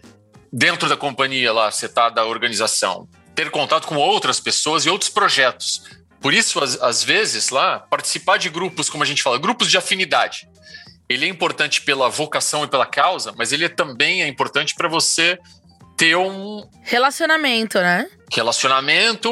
[0.51, 5.09] Dentro da companhia lá, você está da organização, ter contato com outras pessoas e outros
[5.09, 5.83] projetos.
[6.21, 10.47] Por isso, às, vezes, lá, participar de grupos, como a gente fala, grupos de afinidade
[11.09, 15.39] ele é importante pela vocação e pela causa, mas ele também é importante para você
[15.97, 18.07] ter um relacionamento, né?
[18.31, 19.29] Relacionamento,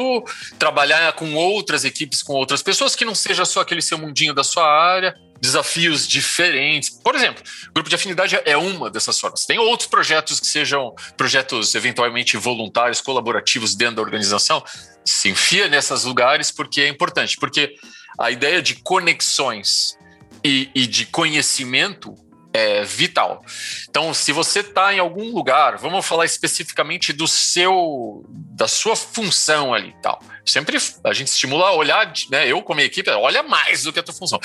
[0.58, 4.42] trabalhar com outras equipes, com outras pessoas, que não seja só aquele seu mundinho da
[4.42, 6.90] sua área, desafios diferentes.
[6.90, 9.46] Por exemplo, grupo de afinidade é uma dessas formas.
[9.46, 14.64] Tem outros projetos que sejam projetos eventualmente voluntários, colaborativos dentro da organização.
[15.04, 17.76] Se enfia nesses lugares porque é importante, porque
[18.18, 19.96] a ideia de conexões
[20.42, 22.14] e, e de conhecimento
[22.56, 23.44] é vital.
[23.88, 29.74] Então, se você está em algum lugar, vamos falar especificamente do seu, da sua função
[29.74, 30.20] ali, tal.
[30.44, 32.50] Sempre a gente estimula a olhar, né?
[32.50, 34.40] Eu como equipe, olha mais do que a tua função.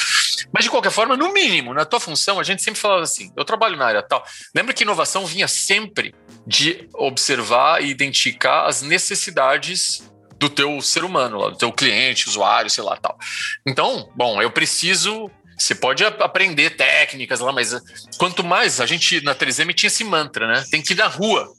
[0.52, 3.45] Mas de qualquer forma, no mínimo, na tua função, a gente sempre falava assim: eu
[3.45, 4.24] trabalho na área tal.
[4.56, 6.13] Lembra que inovação vinha sempre
[6.45, 10.04] de observar e identificar as necessidades
[10.41, 13.15] do teu ser humano, do teu cliente, usuário, sei lá, tal.
[13.63, 17.75] Então, bom, eu preciso você pode aprender técnicas lá, mas
[18.17, 20.63] quanto mais a gente na 3M tinha esse mantra, né?
[20.71, 21.51] Tem que ir na rua,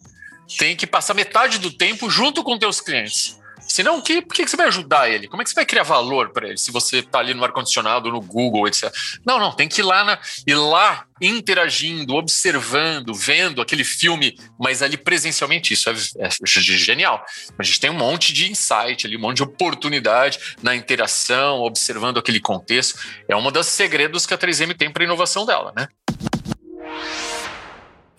[0.58, 3.40] tem que passar metade do tempo junto com teus clientes.
[3.66, 5.28] Senão, que, por que você vai ajudar ele?
[5.28, 8.10] Como é que você vai criar valor para ele se você está ali no ar-condicionado,
[8.10, 8.92] no Google, etc?
[9.24, 14.82] Não, não, tem que ir lá, na, ir lá interagindo, observando, vendo aquele filme, mas
[14.82, 15.72] ali presencialmente.
[15.72, 17.24] Isso é, é genial.
[17.58, 22.18] A gente tem um monte de insight ali, um monte de oportunidade na interação, observando
[22.18, 22.98] aquele contexto.
[23.28, 25.88] É um dos segredos que a 3M tem para a inovação dela, né?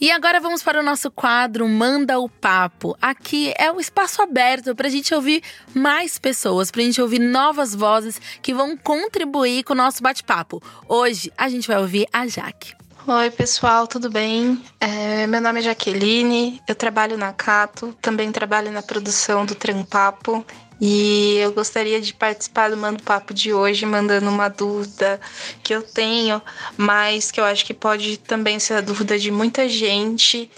[0.03, 2.93] E agora vamos para o nosso quadro Manda o Papo.
[3.01, 5.41] Aqui é o um espaço aberto para a gente ouvir
[5.73, 10.61] mais pessoas, para a gente ouvir novas vozes que vão contribuir com o nosso bate-papo.
[10.89, 12.73] Hoje a gente vai ouvir a Jaque.
[13.07, 14.61] Oi, pessoal, tudo bem?
[14.77, 20.45] É, meu nome é Jaqueline, eu trabalho na Cato, também trabalho na produção do Trampapo
[20.85, 25.17] e eu gostaria de participar do Mando Papo de hoje, mandando uma dúvida
[25.63, 26.41] que eu tenho,
[26.75, 30.51] mas que eu acho que pode também ser a dúvida de muita gente,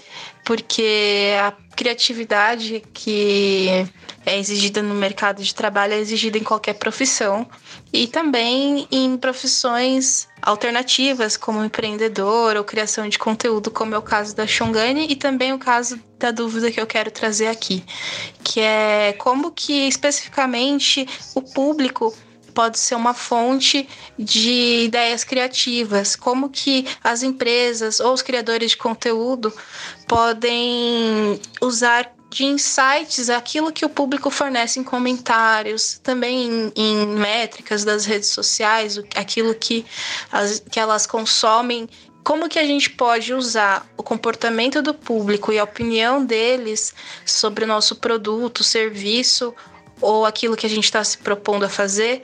[0.44, 3.68] porque a criatividade que
[4.26, 7.46] é exigida no mercado de trabalho é exigida em qualquer profissão
[7.96, 14.36] e também em profissões alternativas, como empreendedor ou criação de conteúdo, como é o caso
[14.36, 17.82] da Shongani e também o caso da dúvida que eu quero trazer aqui,
[18.44, 22.14] que é como que especificamente o público
[22.52, 23.86] pode ser uma fonte
[24.18, 29.52] de ideias criativas, como que as empresas ou os criadores de conteúdo
[30.06, 37.82] podem usar de insights, aquilo que o público fornece em comentários, também em, em métricas
[37.82, 39.86] das redes sociais, aquilo que,
[40.30, 41.88] as, que elas consomem
[42.22, 46.92] como que a gente pode usar o comportamento do público e a opinião deles
[47.24, 49.54] sobre o nosso produto, serviço
[49.98, 52.22] ou aquilo que a gente está se propondo a fazer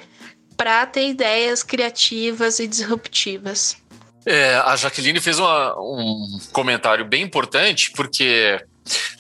[0.59, 3.79] para ter ideias criativas e disruptivas.
[4.27, 8.61] É, a Jaqueline fez uma, um comentário bem importante, porque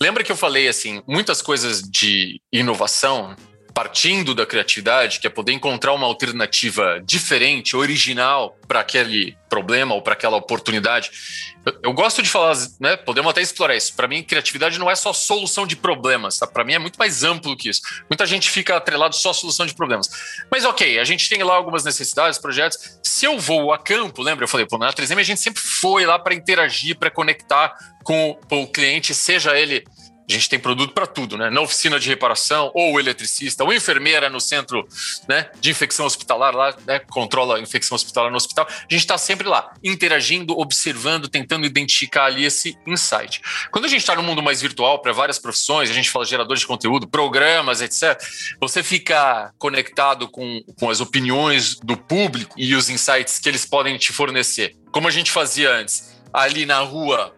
[0.00, 3.36] lembra que eu falei assim, muitas coisas de inovação
[3.72, 10.02] partindo da criatividade, que é poder encontrar uma alternativa diferente, original para aquele problema ou
[10.02, 11.10] para aquela oportunidade.
[11.64, 12.96] Eu, eu, gosto de falar, né?
[12.96, 13.94] Podemos até explorar isso.
[13.94, 16.46] Para mim, criatividade não é só solução de problemas, tá?
[16.46, 17.82] Para mim é muito mais amplo que isso.
[18.08, 20.08] Muita gente fica atrelado só à solução de problemas.
[20.50, 22.98] Mas ok, a gente tem lá algumas necessidades, projetos.
[23.02, 24.44] Se eu vou a campo, lembra?
[24.44, 28.38] Eu falei, pô, na 3M a gente sempre foi lá para interagir, para conectar com,
[28.48, 29.84] com o cliente, seja ele
[30.32, 31.50] a gente tem produto para tudo, né?
[31.50, 34.86] Na oficina de reparação, ou eletricista, ou enfermeira no centro
[35.28, 38.66] né, de infecção hospitalar, lá, né, controla a infecção hospitalar no hospital.
[38.68, 43.40] A gente está sempre lá, interagindo, observando, tentando identificar ali esse insight.
[43.70, 46.60] Quando a gente está no mundo mais virtual, para várias profissões, a gente fala geradores
[46.60, 48.18] de conteúdo, programas, etc.,
[48.60, 53.98] você fica conectado com, com as opiniões do público e os insights que eles podem
[53.98, 54.74] te fornecer.
[54.90, 57.34] Como a gente fazia antes, ali na rua,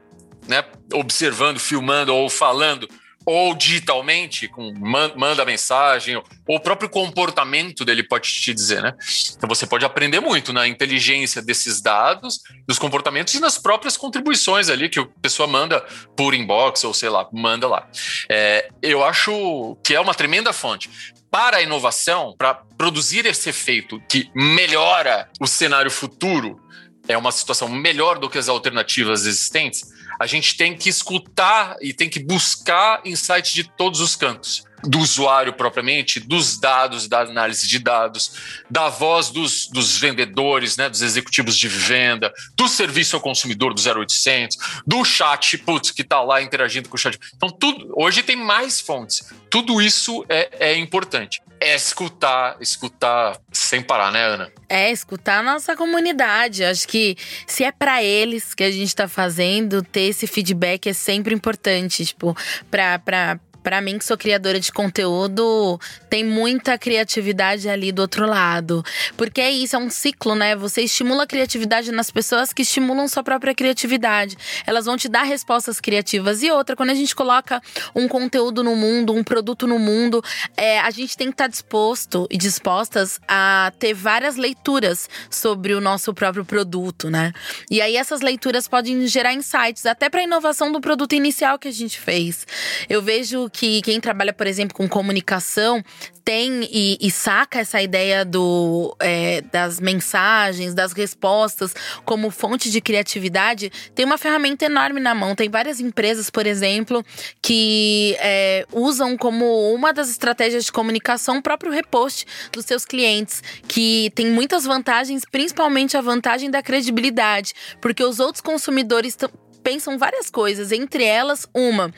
[0.47, 2.89] né, observando, filmando ou falando,
[3.27, 8.93] ou digitalmente, com manda mensagem, ou o próprio comportamento dele pode te dizer, né?
[9.37, 14.69] Então você pode aprender muito na inteligência desses dados, dos comportamentos e nas próprias contribuições
[14.69, 15.81] ali que a pessoa manda
[16.15, 17.89] por inbox ou sei lá, manda lá.
[18.29, 20.91] É, eu acho que é uma tremenda fonte
[21.31, 26.61] para a inovação, para produzir esse efeito que melhora o cenário futuro,
[27.09, 31.92] é uma situação melhor do que as alternativas existentes a gente tem que escutar e
[31.92, 34.64] tem que buscar insights de todos os cantos.
[34.83, 40.89] Do usuário propriamente, dos dados, da análise de dados, da voz dos, dos vendedores, né,
[40.89, 44.57] dos executivos de venda, do serviço ao consumidor do 0800,
[44.87, 47.19] do chat, putz, que está lá interagindo com o chat.
[47.37, 49.33] Então, tudo, hoje tem mais fontes.
[49.51, 51.43] Tudo isso é, é importante.
[51.61, 54.53] É escutar, escutar sem parar, né, Ana?
[54.69, 56.65] É, escutar a nossa comunidade.
[56.65, 60.93] Acho que se é para eles que a gente está fazendo, ter esse feedback é
[60.93, 62.37] sempre importante, tipo,
[62.71, 68.85] para para mim, que sou criadora de conteúdo, tem muita criatividade ali do outro lado.
[69.17, 70.54] Porque é isso, é um ciclo, né?
[70.54, 74.37] Você estimula a criatividade nas pessoas que estimulam sua própria criatividade.
[74.67, 76.42] Elas vão te dar respostas criativas.
[76.42, 77.60] E outra, quando a gente coloca
[77.94, 80.23] um conteúdo no mundo, um produto no mundo,
[80.58, 85.73] é, a gente tem que estar tá disposto e dispostas a ter várias leituras sobre
[85.73, 87.33] o nosso próprio produto, né?
[87.71, 91.69] E aí essas leituras podem gerar insights, até para a inovação do produto inicial que
[91.69, 92.46] a gente fez.
[92.90, 95.83] Eu vejo que quem trabalha, por exemplo, com comunicação
[96.25, 101.73] tem e, e saca essa ideia do, é, das mensagens, das respostas
[102.05, 105.37] como fonte de criatividade, tem uma ferramenta enorme na mão.
[105.37, 107.05] Tem várias empresas, por exemplo,
[107.40, 113.40] que é, usam como uma das estratégias de comunicação o próprio repost dos seus clientes,
[113.69, 119.17] que tem muitas vantagens, principalmente a vantagem da credibilidade, porque os outros consumidores
[119.65, 121.92] pensam várias coisas, entre elas uma,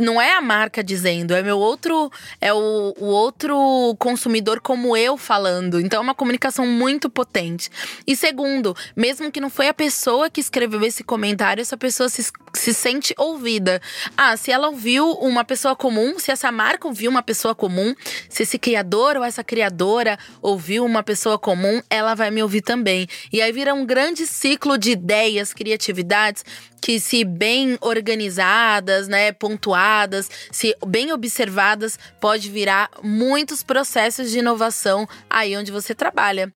[0.00, 2.10] não é a marca dizendo, é meu outro,
[2.40, 5.78] é o, o outro consumidor como eu falando.
[5.78, 7.70] Então é uma comunicação muito potente.
[8.06, 12.32] E segundo, mesmo que não foi a pessoa que escreveu esse comentário, essa pessoa se,
[12.54, 13.80] se sente ouvida.
[14.16, 17.94] Ah, se ela ouviu uma pessoa comum, se essa marca ouviu uma pessoa comum,
[18.28, 23.06] se esse criador ou essa criadora ouviu uma pessoa comum, ela vai me ouvir também.
[23.32, 26.44] E aí vira um grande ciclo de ideias, criatividades
[26.80, 35.06] que se bem organizadas, né, pontuadas, se bem observadas, pode virar muitos processos de inovação
[35.28, 36.52] aí onde você trabalha.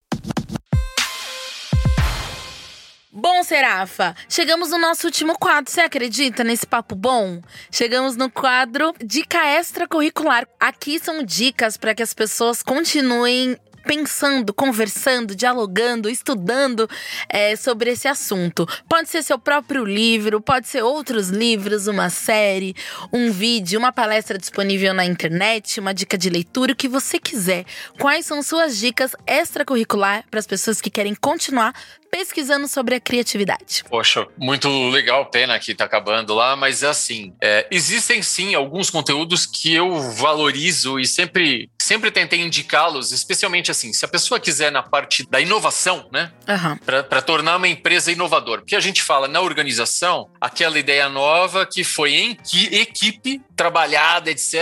[3.16, 5.70] Bom, Serafa, chegamos no nosso último quadro.
[5.70, 7.40] Você acredita nesse papo bom?
[7.70, 10.48] Chegamos no quadro Dica Extracurricular.
[10.58, 16.88] Aqui são dicas para que as pessoas continuem pensando, conversando, dialogando, estudando
[17.28, 18.66] é, sobre esse assunto.
[18.88, 22.74] Pode ser seu próprio livro, pode ser outros livros, uma série,
[23.12, 27.64] um vídeo, uma palestra disponível na internet, uma dica de leitura, o que você quiser.
[28.00, 31.74] Quais são suas dicas extracurricular para as pessoas que querem continuar
[32.14, 33.82] pesquisando sobre a criatividade.
[33.90, 38.88] Poxa, muito legal, pena que tá acabando lá, mas é assim, é, existem sim alguns
[38.88, 44.70] conteúdos que eu valorizo e sempre, sempre tentei indicá-los, especialmente assim, se a pessoa quiser
[44.70, 46.76] na parte da inovação, né, uhum.
[47.08, 51.82] para tornar uma empresa inovadora, porque a gente fala na organização, aquela ideia nova que
[51.82, 52.38] foi em
[52.70, 54.54] equipe, trabalhada, etc.,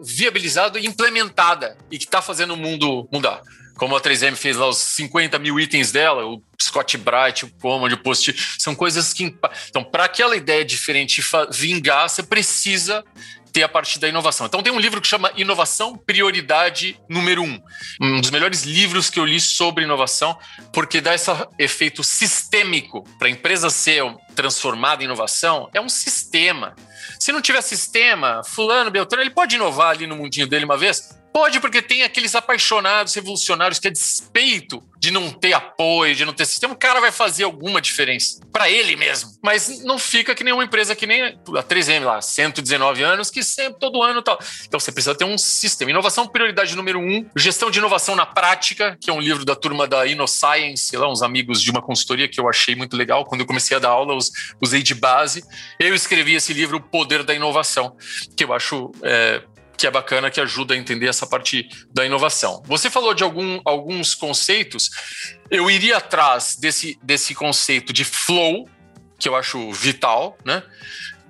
[0.00, 3.42] viabilizada e implementada e que está fazendo o mundo mudar
[3.82, 7.92] como a 3M fez lá os 50 mil itens dela, o Scott Bright, o Command,
[7.92, 9.36] o Post, são coisas que.
[9.68, 11.20] Então, para aquela ideia diferente
[11.50, 13.02] vingar, você precisa
[13.52, 14.46] ter a partir da inovação.
[14.46, 17.60] Então tem um livro que chama Inovação Prioridade Número Um.
[18.00, 20.38] Um dos melhores livros que eu li sobre inovação,
[20.72, 21.28] porque dá esse
[21.58, 24.04] efeito sistêmico para a empresa ser
[24.36, 26.76] transformada em inovação, é um sistema.
[27.18, 31.20] Se não tiver sistema, fulano, Beltrano, ele pode inovar ali no mundinho dele uma vez?
[31.32, 36.32] Pode, porque tem aqueles apaixonados revolucionários que, a despeito de não ter apoio, de não
[36.32, 39.32] ter sistema, o cara vai fazer alguma diferença para ele mesmo.
[39.42, 43.42] Mas não fica que nem uma empresa que nem a 3M lá, 119 anos, que
[43.42, 44.38] sempre, todo ano tal.
[44.64, 45.90] Então você precisa ter um sistema.
[45.90, 47.26] Inovação, prioridade número um.
[47.34, 51.22] Gestão de inovação na prática, que é um livro da turma da InnoScience, lá, uns
[51.22, 53.24] amigos de uma consultoria que eu achei muito legal.
[53.24, 54.16] Quando eu comecei a dar aula,
[54.62, 55.42] usei de base.
[55.80, 57.96] Eu escrevi esse livro, O Poder da Inovação,
[58.36, 59.42] que eu acho é,
[59.82, 62.62] que é bacana, que ajuda a entender essa parte da inovação.
[62.66, 64.90] Você falou de algum, alguns conceitos,
[65.50, 68.68] eu iria atrás desse, desse conceito de flow,
[69.18, 70.62] que eu acho vital, né?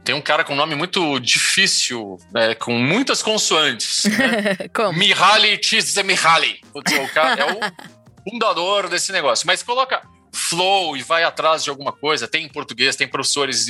[0.05, 4.05] Tem um cara com um nome muito difícil, né, com muitas consoantes.
[4.05, 4.69] Né?
[4.75, 4.99] Como?
[4.99, 6.61] Mihaly Csikszentmihalyi.
[6.75, 6.83] O
[7.15, 9.47] cara é o fundador desse negócio.
[9.47, 12.29] Mas coloca flow e vai atrás de alguma coisa.
[12.29, 13.67] Tem em português, tem professores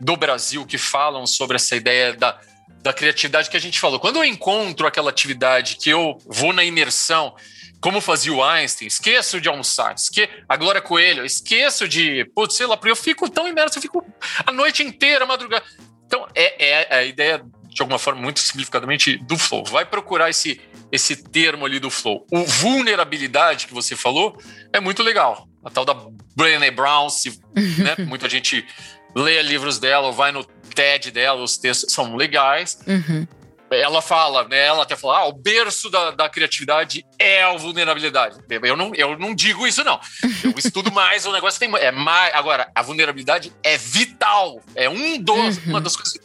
[0.00, 2.40] do Brasil que falam sobre essa ideia da
[2.82, 3.98] da criatividade que a gente falou.
[3.98, 7.34] Quando eu encontro aquela atividade que eu vou na imersão,
[7.80, 10.28] como fazia o Einstein, esqueço de almoçar, esque...
[10.48, 14.04] a Glória Coelho, esqueço de, putz, sei lá, porque eu fico tão imerso, eu fico
[14.44, 15.64] a noite inteira, a madrugada.
[16.06, 19.64] Então, é, é a ideia, de alguma forma, muito simplificadamente, do flow.
[19.64, 20.60] Vai procurar esse,
[20.90, 22.26] esse termo ali do flow.
[22.32, 24.40] O vulnerabilidade que você falou
[24.72, 25.46] é muito legal.
[25.64, 25.94] A tal da
[26.34, 28.66] Brené Brown, se, né, muita gente
[29.14, 32.78] lê livros dela ou vai no TED dela, os textos são legais.
[32.86, 33.26] Uhum.
[33.70, 34.66] ela fala, né?
[34.66, 38.38] Ela até fala, ah, o berço da, da criatividade é a vulnerabilidade.
[38.62, 40.00] Eu não, eu não digo isso, não.
[40.44, 41.74] Eu estudo mais, o negócio tem.
[41.76, 44.60] É mais, agora, a vulnerabilidade é vital.
[44.74, 45.62] É um dos, uhum.
[45.66, 46.18] uma das coisas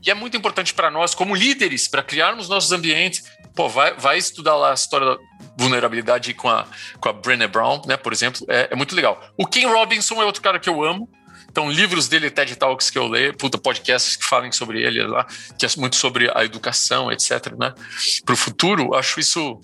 [0.00, 3.24] que é muito importante para nós, como líderes, para criarmos nossos ambientes.
[3.54, 5.18] Pô, vai, vai estudar lá a história da
[5.56, 6.66] vulnerabilidade com a,
[7.00, 7.96] com a Brené Brown, né?
[7.96, 9.20] Por exemplo, é, é muito legal.
[9.36, 11.08] O Ken Robinson é outro cara que eu amo.
[11.50, 15.26] Então, livros dele, TED Talks que eu leio, puta, podcasts que falem sobre ele lá,
[15.58, 17.74] que é muito sobre a educação, etc, né?
[18.24, 19.60] Para o futuro, acho isso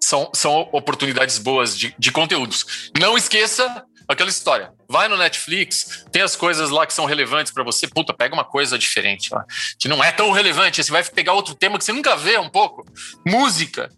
[0.00, 2.90] são, são oportunidades boas de, de conteúdos.
[2.98, 4.72] Não esqueça aquela história.
[4.88, 7.86] Vai no Netflix, tem as coisas lá que são relevantes para você.
[7.86, 9.44] Puta, pega uma coisa diferente lá,
[9.78, 10.82] que não é tão relevante.
[10.82, 12.84] Você vai pegar outro tema que você nunca vê um pouco.
[13.26, 13.90] Música,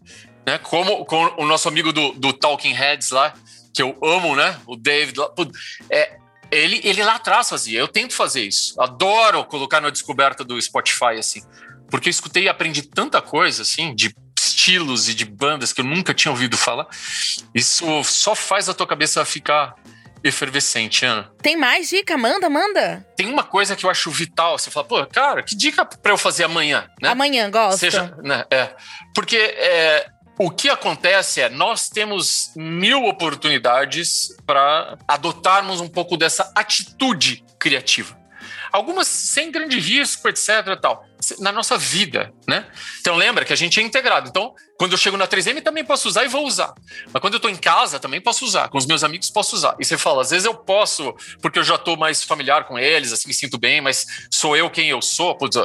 [0.45, 0.57] né?
[0.59, 3.33] Como, com o nosso amigo do, do Talking Heads lá,
[3.73, 4.59] que eu amo, né?
[4.67, 5.19] O David.
[5.89, 6.17] É,
[6.51, 7.79] ele, ele lá atrás fazia.
[7.79, 8.79] Eu tento fazer isso.
[8.81, 11.41] Adoro colocar na descoberta do Spotify, assim.
[11.89, 15.85] Porque eu escutei e aprendi tanta coisa, assim, de estilos e de bandas que eu
[15.85, 16.87] nunca tinha ouvido falar.
[17.53, 19.75] Isso só faz a tua cabeça ficar
[20.23, 21.31] efervescente, Ana.
[21.41, 22.17] Tem mais dica?
[22.17, 23.05] Manda, manda.
[23.15, 24.57] Tem uma coisa que eu acho vital.
[24.57, 26.89] Você fala, pô, cara, que dica para eu fazer amanhã?
[26.99, 27.09] Né?
[27.09, 27.79] Amanhã, gosto.
[27.79, 28.75] Seja, né, é,
[29.13, 30.07] porque é,
[30.37, 38.17] o que acontece é nós temos mil oportunidades para adotarmos um pouco dessa atitude criativa.
[38.71, 40.77] Algumas sem grande risco, etc.
[40.81, 41.05] Tal,
[41.39, 42.67] na nossa vida, né?
[42.99, 44.27] Então lembra que a gente é integrado.
[44.27, 46.73] Então, quando eu chego na 3M, também posso usar e vou usar.
[47.13, 48.67] Mas quando eu estou em casa, também posso usar.
[48.67, 49.77] Com os meus amigos, posso usar.
[49.79, 53.13] E você fala, às vezes eu posso, porque eu já estou mais familiar com eles,
[53.13, 55.35] assim, me sinto bem, mas sou eu quem eu sou.
[55.37, 55.55] Putz,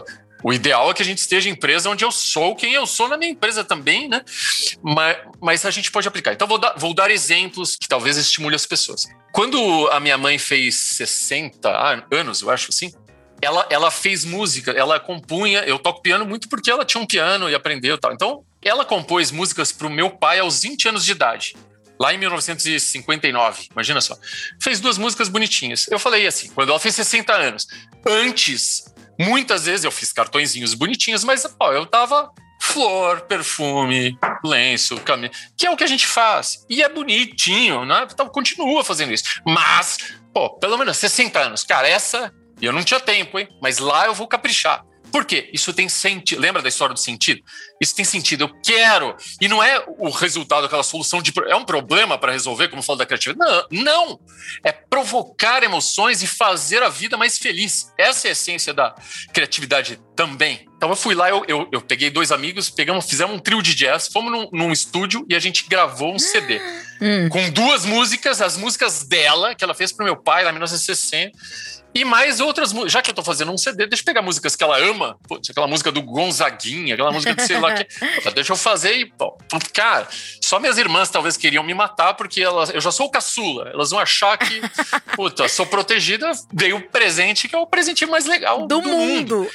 [0.43, 3.09] o ideal é que a gente esteja em empresa onde eu sou quem eu sou
[3.09, 4.22] na minha empresa também, né?
[4.82, 6.32] Mas, mas a gente pode aplicar.
[6.32, 9.07] Então, vou dar, vou dar exemplos que talvez estimule as pessoas.
[9.32, 12.93] Quando a minha mãe fez 60 anos, eu acho assim,
[13.43, 15.61] ela, ela fez música, ela compunha.
[15.61, 18.12] Eu toco piano muito porque ela tinha um piano e aprendeu tal.
[18.12, 21.55] Então, ela compôs músicas para o meu pai aos 20 anos de idade
[22.01, 24.16] lá em 1959, imagina só.
[24.59, 25.86] Fez duas músicas bonitinhas.
[25.88, 27.66] Eu falei assim, quando ela fez 60 anos,
[28.07, 28.89] antes
[29.21, 35.66] Muitas vezes eu fiz cartõezinhos bonitinhos, mas ó, eu tava flor, perfume, lenço, caminho, que
[35.66, 36.64] é o que a gente faz.
[36.71, 38.07] E é bonitinho, né?
[38.11, 39.25] Então continua fazendo isso.
[39.47, 39.99] Mas,
[40.33, 41.64] pô, pelo menos 60 anos.
[41.64, 43.49] Cara, essa eu não tinha tempo, hein?
[43.61, 44.85] Mas lá eu vou caprichar.
[45.11, 45.51] Por quê?
[45.53, 46.41] Isso tem sentido.
[46.41, 47.43] Lembra da história do sentido?
[47.81, 48.45] Isso tem sentido.
[48.45, 49.17] Eu quero.
[49.41, 51.33] E não é o resultado daquela solução de.
[51.49, 53.67] É um problema para resolver, como falo da criatividade.
[53.71, 54.21] Não, não.
[54.65, 57.93] É provocar emoções e fazer a vida mais feliz.
[57.99, 58.95] Essa é a essência da
[59.33, 60.69] criatividade também.
[60.77, 63.75] Então eu fui lá, eu, eu, eu peguei dois amigos, pegamos, fizemos um trio de
[63.75, 66.59] jazz, fomos num, num estúdio e a gente gravou um CD.
[67.03, 67.29] Hum.
[67.29, 71.80] Com duas músicas, as músicas dela, que ela fez para meu pai lá em 1960
[71.95, 72.93] e mais outras músicas.
[72.93, 75.18] Já que eu tô fazendo um CD, deixa eu pegar músicas que ela ama.
[75.28, 77.86] Putz, aquela música do Gonzaguinha, aquela música de sei lá que.
[78.34, 79.07] deixa eu fazer e.
[79.07, 79.36] Pô,
[79.72, 80.09] cara,
[80.41, 83.70] só minhas irmãs talvez queriam me matar, porque elas, eu já sou o caçula.
[83.72, 84.61] Elas vão achar que,
[85.16, 89.36] puta, sou protegida, dei o presente que é o presente mais legal do, do mundo.
[89.38, 89.51] mundo.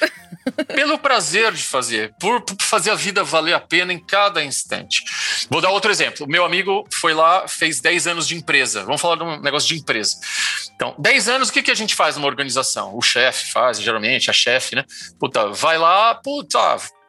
[0.68, 5.02] Pelo prazer de fazer, por, por fazer a vida valer a pena em cada instante.
[5.50, 6.24] Vou dar outro exemplo.
[6.24, 8.84] O meu amigo foi lá, fez 10 anos de empresa.
[8.84, 10.16] Vamos falar de um negócio de empresa.
[10.74, 12.96] Então, 10 anos, o que, que a gente faz numa organização?
[12.96, 14.84] O chefe faz, geralmente, a chefe, né?
[15.18, 16.58] Puta, vai lá, puta,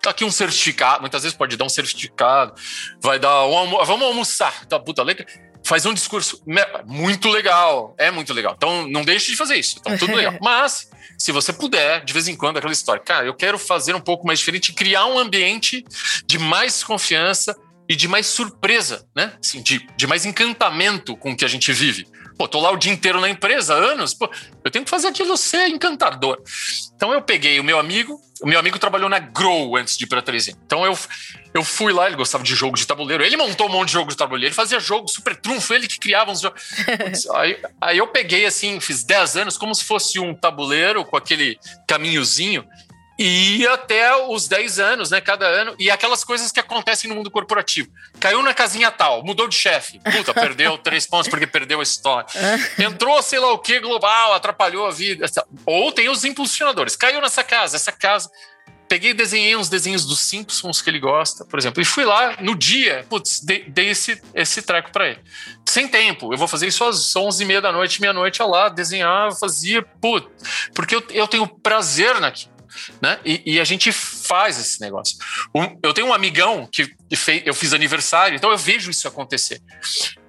[0.01, 1.01] tá aqui um certificado.
[1.01, 2.53] Muitas vezes pode dar um certificado,
[3.01, 4.65] vai dar um almo vamos almoçar.
[4.65, 5.25] Tá, puta, legal.
[5.63, 6.41] Faz um discurso
[6.85, 8.53] muito legal, é muito legal.
[8.55, 10.37] Então, não deixe de fazer isso, tá tudo legal.
[10.41, 13.99] Mas, se você puder, de vez em quando, aquela história, cara, eu quero fazer um
[13.99, 15.83] pouco mais diferente, criar um ambiente
[16.25, 17.53] de mais confiança
[17.89, 19.33] e de mais surpresa, né?
[19.43, 22.07] Assim, de, de mais encantamento com o que a gente vive.
[22.37, 24.29] Pô, tô lá o dia inteiro na empresa, anos, pô,
[24.63, 26.39] eu tenho que fazer aquilo ser encantador.
[26.95, 30.07] Então eu peguei o meu amigo, o meu amigo trabalhou na Grow antes de ir
[30.07, 30.97] para 3 Então eu,
[31.53, 34.11] eu fui lá, ele gostava de jogo de tabuleiro, ele montou um monte de jogo
[34.11, 36.61] de tabuleiro, ele fazia jogo super trunfo, ele que criava uns jogos.
[37.33, 41.59] aí, aí eu peguei assim, fiz 10 anos, como se fosse um tabuleiro com aquele
[41.87, 42.63] caminhozinho,
[43.17, 45.19] e até os 10 anos, né?
[45.19, 45.75] Cada ano.
[45.79, 47.89] E aquelas coisas que acontecem no mundo corporativo.
[48.19, 49.99] Caiu na casinha tal, mudou de chefe.
[49.99, 52.27] Puta, perdeu três pontos porque perdeu a história.
[52.77, 55.25] Entrou, sei lá o que, global, atrapalhou a vida.
[55.65, 56.95] Ou tem os impulsionadores.
[56.95, 58.29] Caiu nessa casa, essa casa.
[58.87, 62.37] Peguei e desenhei uns desenhos dos Simpsons que ele gosta, por exemplo, e fui lá
[62.39, 65.19] no dia, putz, dei, dei esse, esse treco para ele.
[65.65, 69.33] Sem tempo, eu vou fazer isso às 11 e meia da noite, meia-noite, lá, desenhar,
[69.37, 72.56] fazia, putz, porque eu, eu tenho prazer naquilo
[73.01, 73.19] né?
[73.25, 75.17] E, e, a gente faz esse negócio.
[75.53, 79.61] Um, eu tenho um amigão que, fez, eu fiz aniversário, então eu vejo isso acontecer.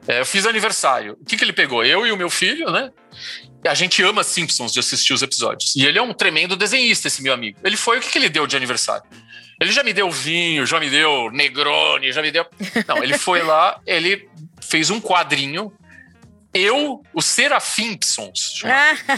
[0.07, 1.16] É, eu fiz aniversário.
[1.20, 1.84] O que, que ele pegou?
[1.84, 2.91] Eu e o meu filho, né?
[3.66, 5.74] A gente ama Simpsons de assistir os episódios.
[5.76, 7.59] E ele é um tremendo desenhista, esse meu amigo.
[7.64, 9.05] Ele foi, o que, que ele deu de aniversário?
[9.61, 12.47] Ele já me deu vinho, já me deu Negroni, já me deu.
[12.86, 14.28] Não, ele foi lá, ele
[14.62, 15.72] fez um quadrinho.
[16.53, 18.62] Eu, o Serafimpsons,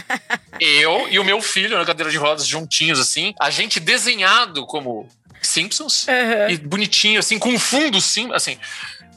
[0.59, 5.07] eu e o meu filho na cadeira de rodas juntinhos assim, a gente desenhado como
[5.41, 6.49] Simpsons uhum.
[6.49, 8.57] e bonitinho assim, com um fundo sim, assim.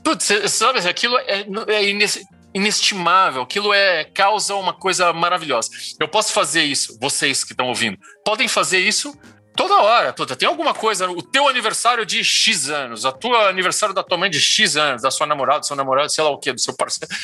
[0.03, 1.83] Putz, sabe, aquilo é, é
[2.55, 5.71] inestimável, aquilo é causa uma coisa maravilhosa.
[5.99, 9.19] Eu posso fazer isso, vocês que estão ouvindo, podem fazer isso
[9.57, 10.37] toda hora, toda.
[10.37, 14.31] Tem alguma coisa, o teu aniversário de X anos, a tua aniversário da tua mãe
[14.31, 16.75] de X anos, da sua namorada, do seu namorado, sei lá o que, do seu
[16.75, 17.15] parceiro.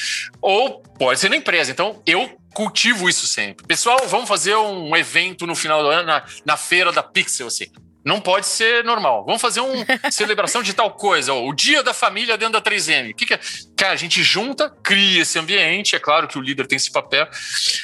[0.41, 1.71] Ou pode ser na empresa.
[1.71, 3.67] Então, eu cultivo isso sempre.
[3.67, 7.67] Pessoal, vamos fazer um evento no final do ano, na, na feira da Pixel, assim.
[8.05, 9.25] Não pode ser normal.
[9.27, 11.35] Vamos fazer uma celebração de tal coisa.
[11.35, 13.11] o dia da família dentro da 3M.
[13.11, 13.41] O que, que é?
[13.77, 15.95] Cara, a gente junta, cria esse ambiente.
[15.95, 17.29] É claro que o líder tem esse papel,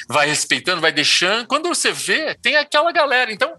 [0.07, 1.45] vai respeitando, vai deixando.
[1.45, 3.31] Quando você vê, tem aquela galera.
[3.31, 3.53] Então,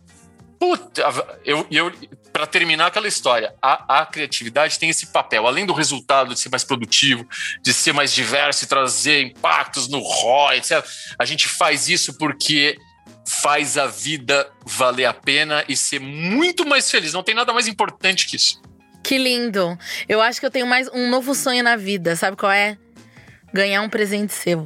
[0.58, 1.02] puta,
[1.44, 1.92] eu, eu
[2.32, 6.50] para terminar aquela história, a, a, criatividade tem esse papel, além do resultado de ser
[6.50, 7.26] mais produtivo,
[7.62, 10.84] de ser mais diverso e trazer impactos no ROI, etc.
[11.18, 12.76] A gente faz isso porque
[13.26, 17.12] faz a vida valer a pena e ser muito mais feliz.
[17.12, 18.60] Não tem nada mais importante que isso.
[19.02, 19.78] Que lindo.
[20.08, 22.16] Eu acho que eu tenho mais um novo sonho na vida.
[22.16, 22.76] Sabe qual é?
[23.52, 24.64] Ganhar um presente seu.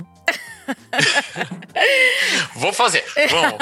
[2.55, 3.05] Vou fazer.
[3.31, 3.59] Vamos.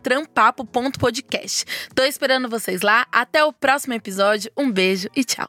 [0.02, 1.66] trampapo.podcast.
[1.94, 3.06] Tô esperando vocês lá.
[3.12, 4.52] Até o próximo episódio.
[4.58, 5.48] Um beijo e tchau.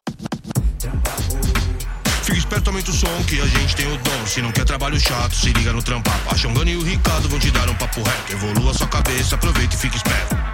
[2.53, 4.26] Esperto, aumenta o som que a gente tem o dom.
[4.26, 6.20] Se não quer trabalho chato, se liga no trampar.
[6.30, 8.30] A Xongana e o Ricardo vão te dar um papo reto.
[8.30, 10.51] Evolua sua cabeça, aproveita e fica esperto.